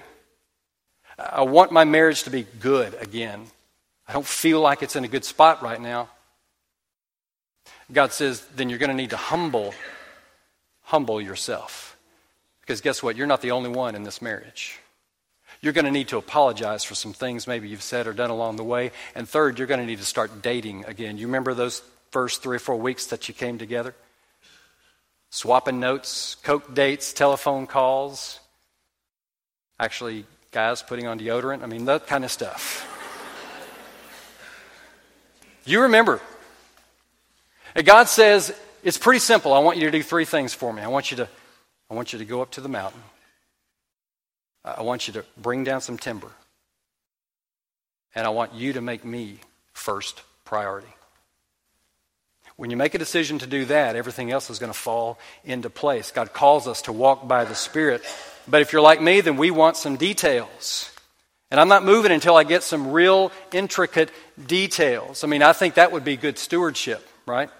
I 1.19 1.41
want 1.41 1.73
my 1.73 1.83
marriage 1.83 2.23
to 2.23 2.29
be 2.29 2.47
good 2.61 2.95
again. 3.01 3.47
I 4.07 4.13
don't 4.13 4.25
feel 4.25 4.61
like 4.61 4.81
it's 4.81 4.95
in 4.95 5.03
a 5.03 5.09
good 5.09 5.25
spot 5.25 5.61
right 5.61 5.81
now. 5.81 6.07
God 7.91 8.11
says, 8.11 8.45
then 8.55 8.69
you're 8.69 8.79
going 8.79 8.89
to 8.89 8.95
need 8.95 9.11
to 9.11 9.17
humble 9.17 9.73
humble 10.87 11.21
yourself. 11.21 11.97
Because 12.61 12.81
guess 12.81 13.03
what? 13.03 13.15
You're 13.15 13.27
not 13.27 13.41
the 13.41 13.51
only 13.51 13.69
one 13.69 13.93
in 13.95 14.03
this 14.03 14.21
marriage. 14.21 14.79
You're 15.61 15.73
going 15.73 15.85
to 15.85 15.91
need 15.91 16.09
to 16.09 16.17
apologize 16.17 16.83
for 16.83 16.95
some 16.95 17.13
things 17.13 17.47
maybe 17.47 17.67
you've 17.67 17.81
said 17.81 18.07
or 18.07 18.13
done 18.13 18.29
along 18.29 18.55
the 18.55 18.63
way. 18.63 18.91
And 19.15 19.27
third, 19.27 19.57
you're 19.57 19.67
going 19.67 19.79
to 19.79 19.85
need 19.85 19.99
to 19.99 20.05
start 20.05 20.41
dating 20.41 20.85
again. 20.85 21.17
You 21.17 21.27
remember 21.27 21.53
those 21.53 21.81
first 22.11 22.41
three 22.41 22.55
or 22.55 22.59
four 22.59 22.77
weeks 22.77 23.07
that 23.07 23.27
you 23.27 23.33
came 23.33 23.57
together? 23.57 23.95
Swapping 25.29 25.79
notes, 25.79 26.35
Coke 26.35 26.73
dates, 26.73 27.11
telephone 27.11 27.67
calls. 27.67 28.39
Actually, 29.79 30.25
guys 30.51 30.81
putting 30.81 31.05
on 31.07 31.19
deodorant. 31.19 31.63
I 31.63 31.65
mean, 31.65 31.85
that 31.85 32.07
kind 32.07 32.23
of 32.23 32.31
stuff. 32.31 32.85
you 35.65 35.81
remember. 35.81 36.21
And 37.77 37.85
God 37.85 38.09
says, 38.09 38.53
it's 38.83 38.97
pretty 38.97 39.19
simple. 39.19 39.53
I 39.53 39.59
want 39.59 39.77
you 39.77 39.85
to 39.85 39.91
do 39.91 40.01
three 40.01 40.25
things 40.25 40.51
for 40.51 40.73
me. 40.73 40.81
I 40.81 40.87
want 40.87 41.11
you 41.11 41.17
to, 41.17 41.29
I 41.91 41.93
want 41.93 42.11
you 42.11 42.17
to 42.17 42.25
go 42.25 42.41
up 42.41 42.49
to 42.53 42.61
the 42.61 42.67
mountain. 42.67 43.01
I 44.65 44.81
want 44.81 45.07
you 45.07 45.13
to 45.13 45.25
bring 45.37 45.63
down 45.63 45.81
some 45.81 45.95
timber. 45.95 46.31
And 48.15 48.25
I 48.25 48.29
want 48.29 48.55
you 48.55 48.73
to 48.73 48.81
make 48.81 49.05
me 49.05 49.37
first 49.73 50.23
priority. 50.43 50.87
When 52.55 52.71
you 52.71 52.77
make 52.77 52.95
a 52.95 52.97
decision 52.97 53.37
to 53.39 53.47
do 53.47 53.65
that, 53.65 53.95
everything 53.95 54.31
else 54.31 54.49
is 54.49 54.57
going 54.57 54.73
to 54.73 54.77
fall 54.77 55.19
into 55.45 55.69
place. 55.69 56.09
God 56.09 56.33
calls 56.33 56.67
us 56.67 56.81
to 56.83 56.91
walk 56.91 57.27
by 57.27 57.45
the 57.45 57.53
Spirit. 57.53 58.01
But 58.47 58.63
if 58.63 58.73
you're 58.73 58.81
like 58.81 59.03
me, 59.03 59.21
then 59.21 59.37
we 59.37 59.51
want 59.51 59.77
some 59.77 59.97
details. 59.97 60.91
And 61.51 61.59
I'm 61.59 61.67
not 61.67 61.85
moving 61.85 62.11
until 62.11 62.35
I 62.35 62.43
get 62.43 62.63
some 62.63 62.91
real 62.91 63.31
intricate 63.53 64.09
details. 64.43 65.23
I 65.23 65.27
mean, 65.27 65.43
I 65.43 65.53
think 65.53 65.75
that 65.75 65.91
would 65.91 66.03
be 66.03 66.17
good 66.17 66.39
stewardship, 66.39 67.07
right? 67.27 67.51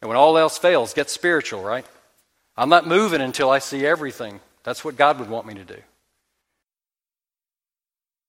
And 0.00 0.08
when 0.08 0.18
all 0.18 0.36
else 0.36 0.58
fails, 0.58 0.94
get 0.94 1.10
spiritual, 1.10 1.62
right? 1.62 1.86
I'm 2.56 2.68
not 2.68 2.86
moving 2.86 3.20
until 3.20 3.50
I 3.50 3.58
see 3.58 3.86
everything. 3.86 4.40
That's 4.62 4.84
what 4.84 4.96
God 4.96 5.18
would 5.18 5.30
want 5.30 5.46
me 5.46 5.54
to 5.54 5.64
do. 5.64 5.78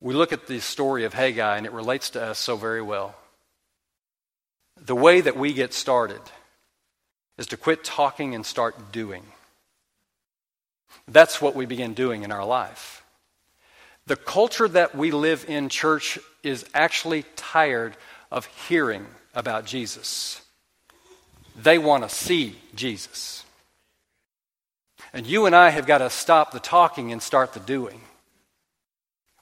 We 0.01 0.13
look 0.13 0.33
at 0.33 0.47
the 0.47 0.59
story 0.59 1.05
of 1.05 1.13
Haggai, 1.13 1.57
and 1.57 1.65
it 1.65 1.71
relates 1.71 2.11
to 2.11 2.23
us 2.23 2.39
so 2.39 2.55
very 2.55 2.81
well. 2.81 3.15
The 4.83 4.95
way 4.95 5.21
that 5.21 5.37
we 5.37 5.53
get 5.53 5.73
started 5.73 6.21
is 7.37 7.47
to 7.47 7.57
quit 7.57 7.83
talking 7.83 8.35
and 8.35 8.45
start 8.45 8.91
doing. 8.91 9.23
That's 11.07 11.41
what 11.41 11.55
we 11.55 11.65
begin 11.65 11.93
doing 11.93 12.23
in 12.23 12.31
our 12.31 12.45
life. 12.45 13.03
The 14.07 14.15
culture 14.15 14.67
that 14.67 14.95
we 14.95 15.11
live 15.11 15.45
in, 15.47 15.69
church, 15.69 16.19
is 16.43 16.65
actually 16.73 17.23
tired 17.35 17.97
of 18.31 18.45
hearing 18.67 19.05
about 19.33 19.65
Jesus. 19.65 20.41
They 21.55 21.77
want 21.77 22.03
to 22.03 22.09
see 22.09 22.55
Jesus. 22.75 23.43
And 25.13 25.25
you 25.25 25.45
and 25.45 25.55
I 25.55 25.69
have 25.69 25.87
got 25.87 25.99
to 25.99 26.09
stop 26.09 26.51
the 26.51 26.59
talking 26.59 27.11
and 27.11 27.21
start 27.21 27.53
the 27.53 27.59
doing. 27.61 28.01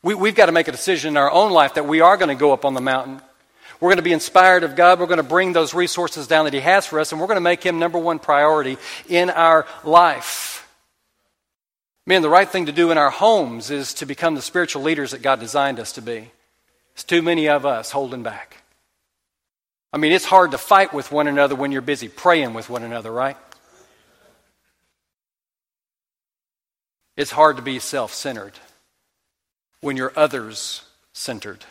We, 0.04 0.14
we've 0.14 0.36
got 0.36 0.46
to 0.48 0.52
make 0.52 0.68
a 0.68 0.72
decision 0.72 1.14
in 1.14 1.18
our 1.18 1.32
own 1.32 1.52
life 1.52 1.76
that 1.76 1.88
we 1.88 2.02
are 2.02 2.18
going 2.18 2.30
to 2.30 2.36
go 2.36 2.54
up 2.54 2.66
on 2.66 2.74
the 2.74 2.82
mountain. 2.82 3.22
We're 3.80 3.90
going 3.90 3.98
to 3.98 4.04
be 4.04 4.14
inspired 4.14 4.64
of 4.64 4.76
God. 4.76 5.00
We're 5.00 5.08
going 5.08 5.18
to 5.18 5.24
bring 5.24 5.54
those 5.54 5.74
resources 5.74 6.28
down 6.28 6.46
that 6.46 6.54
He 6.54 6.60
has 6.60 6.86
for 6.86 7.00
us, 7.00 7.12
and 7.12 7.20
we're 7.20 7.28
going 7.28 7.38
to 7.38 7.42
make 7.42 7.64
Him 7.64 7.80
number 7.80 7.98
one 7.98 8.20
priority 8.20 8.78
in 9.10 9.30
our 9.30 9.66
life. 9.84 10.70
Man, 12.06 12.22
the 12.22 12.30
right 12.30 12.48
thing 12.48 12.66
to 12.68 12.72
do 12.72 12.92
in 12.92 12.98
our 12.98 13.10
homes 13.10 13.72
is 13.72 13.94
to 13.96 14.06
become 14.06 14.36
the 14.36 14.42
spiritual 14.42 14.84
leaders 14.84 15.12
that 15.12 15.22
God 15.22 15.40
designed 15.40 15.80
us 15.80 15.94
to 15.94 16.02
be. 16.02 16.32
It's 16.94 17.04
too 17.04 17.22
many 17.22 17.50
of 17.50 17.66
us 17.66 17.92
holding 17.92 18.24
back. 18.24 18.63
I 19.94 19.98
mean, 19.98 20.12
it's 20.12 20.26
hard 20.26 20.52
to 20.52 20.58
fight 20.58 20.92
with 20.92 21.12
one 21.12 21.28
another 21.28 21.54
when 21.54 21.72
you're 21.72 21.84
busy 21.84 22.10
praying 22.10 22.56
with 22.56 22.68
one 22.68 22.82
another, 22.84 23.12
right? 23.12 23.38
It's 27.16 27.30
hard 27.30 27.58
to 27.58 27.62
be 27.62 27.78
self 27.78 28.12
centered 28.12 28.54
when 29.82 29.96
you're 29.96 30.12
others 30.16 30.82
centered 31.14 31.64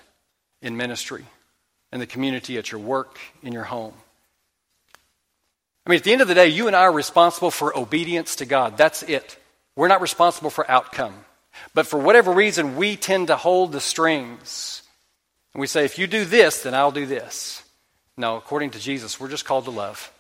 in 0.61 0.77
ministry. 0.77 1.27
in 1.93 1.99
the 2.01 2.07
community, 2.07 2.57
at 2.57 2.73
your 2.73 2.81
work, 2.81 3.19
in 3.43 3.53
your 3.53 3.65
home. 3.65 3.93
I 5.85 5.91
mean, 5.91 5.99
at 5.99 6.05
the 6.05 6.13
end 6.13 6.23
of 6.23 6.29
the 6.29 6.35
day, 6.35 6.49
you 6.49 6.67
and 6.67 6.75
I 6.75 6.83
are 6.83 6.93
responsible 6.93 7.51
for 7.51 7.77
obedience 7.77 8.37
to 8.37 8.47
God. 8.47 8.79
That's 8.79 9.03
it. 9.03 9.37
We're 9.77 9.89
not 9.89 10.01
responsible 10.01 10.49
for 10.49 10.71
outcome. 10.71 11.13
But 11.75 11.87
for 11.87 11.99
whatever 11.99 12.33
reason, 12.33 12.77
we 12.77 12.97
tend 12.97 13.27
to 13.27 13.37
hold 13.37 13.73
the 13.73 13.81
strings. 13.81 14.83
And 15.53 15.61
we 15.61 15.67
say, 15.67 15.85
if 15.85 15.99
you 15.99 16.07
do 16.07 16.25
this, 16.25 16.63
then 16.63 16.73
I'll 16.73 16.93
do 16.93 17.05
this. 17.05 17.63
No, 18.17 18.37
according 18.37 18.71
to 18.71 18.79
Jesus, 18.79 19.19
we're 19.19 19.29
just 19.29 19.45
called 19.45 19.65
to 19.65 19.71
love. 19.71 20.13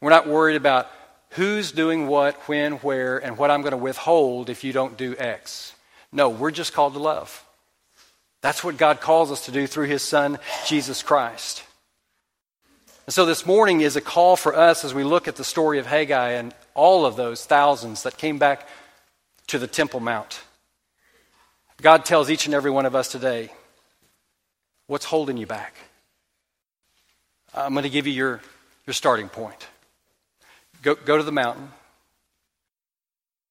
We're 0.00 0.10
not 0.10 0.26
worried 0.26 0.56
about 0.56 0.90
who's 1.30 1.72
doing 1.72 2.06
what, 2.06 2.36
when, 2.48 2.74
where, 2.74 3.18
and 3.18 3.38
what 3.38 3.50
I'm 3.50 3.62
going 3.62 3.72
to 3.72 3.78
withhold 3.78 4.50
if 4.50 4.62
you 4.62 4.72
don't 4.72 4.96
do 4.96 5.16
X. 5.18 5.74
No, 6.12 6.28
we're 6.28 6.50
just 6.50 6.72
called 6.72 6.92
to 6.92 6.98
love. 6.98 7.44
That's 8.42 8.62
what 8.62 8.76
God 8.76 9.00
calls 9.00 9.32
us 9.32 9.46
to 9.46 9.52
do 9.52 9.66
through 9.66 9.86
His 9.86 10.02
Son, 10.02 10.38
Jesus 10.66 11.02
Christ. 11.02 11.64
And 13.06 13.14
so 13.14 13.24
this 13.24 13.46
morning 13.46 13.80
is 13.80 13.96
a 13.96 14.00
call 14.00 14.36
for 14.36 14.54
us 14.54 14.84
as 14.84 14.92
we 14.92 15.04
look 15.04 15.28
at 15.28 15.36
the 15.36 15.44
story 15.44 15.78
of 15.78 15.86
Haggai 15.86 16.32
and 16.32 16.54
all 16.74 17.06
of 17.06 17.16
those 17.16 17.44
thousands 17.44 18.02
that 18.02 18.18
came 18.18 18.38
back 18.38 18.68
to 19.46 19.58
the 19.58 19.66
Temple 19.66 20.00
Mount. 20.00 20.42
God 21.80 22.04
tells 22.04 22.30
each 22.30 22.46
and 22.46 22.54
every 22.54 22.70
one 22.70 22.86
of 22.86 22.94
us 22.94 23.08
today 23.08 23.50
what's 24.86 25.04
holding 25.04 25.36
you 25.36 25.46
back. 25.46 25.74
I'm 27.56 27.72
going 27.72 27.84
to 27.84 27.90
give 27.90 28.06
you 28.06 28.12
your, 28.12 28.40
your 28.86 28.94
starting 28.94 29.28
point. 29.28 29.66
Go, 30.82 30.94
go 30.94 31.16
to 31.16 31.22
the 31.22 31.32
mountain, 31.32 31.70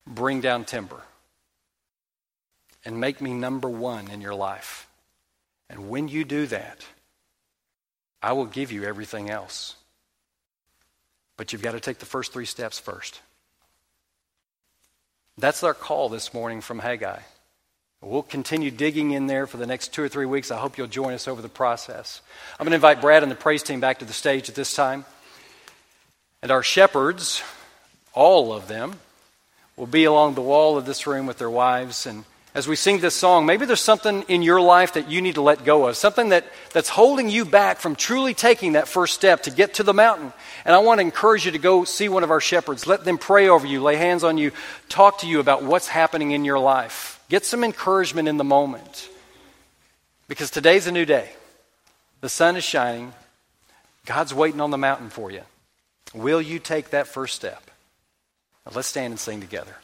bring 0.05 0.41
down 0.41 0.63
timber, 0.63 1.01
and 2.85 2.99
make 2.99 3.19
me 3.19 3.33
number 3.33 3.67
one 3.67 4.09
in 4.11 4.21
your 4.21 4.35
life. 4.35 4.87
And 5.69 5.89
when 5.89 6.07
you 6.07 6.23
do 6.23 6.45
that, 6.47 6.85
I 8.21 8.33
will 8.33 8.45
give 8.45 8.71
you 8.71 8.83
everything 8.83 9.29
else. 9.29 9.75
But 11.35 11.51
you've 11.51 11.63
got 11.63 11.71
to 11.71 11.79
take 11.79 11.97
the 11.97 12.05
first 12.05 12.31
three 12.31 12.45
steps 12.45 12.77
first. 12.77 13.19
That's 15.37 15.63
our 15.63 15.73
call 15.73 16.09
this 16.09 16.33
morning 16.33 16.61
from 16.61 16.79
Haggai. 16.79 17.19
We'll 18.05 18.21
continue 18.21 18.69
digging 18.69 19.11
in 19.11 19.25
there 19.25 19.47
for 19.47 19.57
the 19.57 19.65
next 19.65 19.91
two 19.91 20.03
or 20.03 20.07
three 20.07 20.27
weeks. 20.27 20.51
I 20.51 20.59
hope 20.59 20.77
you'll 20.77 20.85
join 20.85 21.13
us 21.13 21.27
over 21.27 21.41
the 21.41 21.49
process. 21.49 22.21
I'm 22.59 22.65
going 22.65 22.69
to 22.69 22.75
invite 22.75 23.01
Brad 23.01 23.23
and 23.23 23.31
the 23.31 23.35
praise 23.35 23.63
team 23.63 23.79
back 23.79 23.97
to 23.97 24.05
the 24.05 24.13
stage 24.13 24.47
at 24.47 24.53
this 24.53 24.75
time. 24.75 25.05
And 26.43 26.51
our 26.51 26.61
shepherds, 26.61 27.41
all 28.13 28.53
of 28.53 28.67
them, 28.67 28.99
will 29.75 29.87
be 29.87 30.03
along 30.03 30.35
the 30.35 30.43
wall 30.43 30.77
of 30.77 30.85
this 30.85 31.07
room 31.07 31.25
with 31.25 31.39
their 31.39 31.49
wives. 31.49 32.05
And 32.05 32.25
as 32.53 32.67
we 32.67 32.75
sing 32.75 32.99
this 32.99 33.15
song, 33.15 33.47
maybe 33.47 33.65
there's 33.65 33.81
something 33.81 34.21
in 34.27 34.43
your 34.43 34.61
life 34.61 34.93
that 34.93 35.09
you 35.09 35.19
need 35.19 35.33
to 35.35 35.41
let 35.41 35.65
go 35.65 35.87
of, 35.87 35.97
something 35.97 36.29
that, 36.29 36.45
that's 36.73 36.89
holding 36.89 37.27
you 37.27 37.43
back 37.43 37.79
from 37.79 37.95
truly 37.95 38.35
taking 38.35 38.73
that 38.73 38.87
first 38.87 39.15
step 39.15 39.41
to 39.43 39.51
get 39.51 39.73
to 39.73 39.83
the 39.83 39.95
mountain. 39.95 40.31
And 40.63 40.75
I 40.75 40.77
want 40.77 40.99
to 40.99 41.01
encourage 41.01 41.47
you 41.47 41.53
to 41.53 41.57
go 41.57 41.85
see 41.85 42.07
one 42.07 42.23
of 42.23 42.29
our 42.29 42.39
shepherds. 42.39 42.85
Let 42.85 43.03
them 43.03 43.17
pray 43.17 43.49
over 43.49 43.65
you, 43.65 43.81
lay 43.81 43.95
hands 43.95 44.23
on 44.23 44.37
you, 44.37 44.51
talk 44.89 45.21
to 45.21 45.27
you 45.27 45.39
about 45.39 45.63
what's 45.63 45.87
happening 45.87 46.29
in 46.29 46.45
your 46.45 46.59
life. 46.59 47.14
Get 47.29 47.45
some 47.45 47.63
encouragement 47.63 48.27
in 48.27 48.37
the 48.37 48.43
moment. 48.43 49.09
Because 50.27 50.49
today's 50.49 50.87
a 50.87 50.91
new 50.91 51.05
day. 51.05 51.31
The 52.21 52.29
sun 52.29 52.55
is 52.55 52.63
shining. 52.63 53.13
God's 54.05 54.33
waiting 54.33 54.61
on 54.61 54.71
the 54.71 54.77
mountain 54.77 55.09
for 55.09 55.31
you. 55.31 55.41
Will 56.13 56.41
you 56.41 56.59
take 56.59 56.91
that 56.91 57.07
first 57.07 57.35
step? 57.35 57.69
Now 58.65 58.73
let's 58.75 58.87
stand 58.87 59.11
and 59.11 59.19
sing 59.19 59.41
together. 59.41 59.75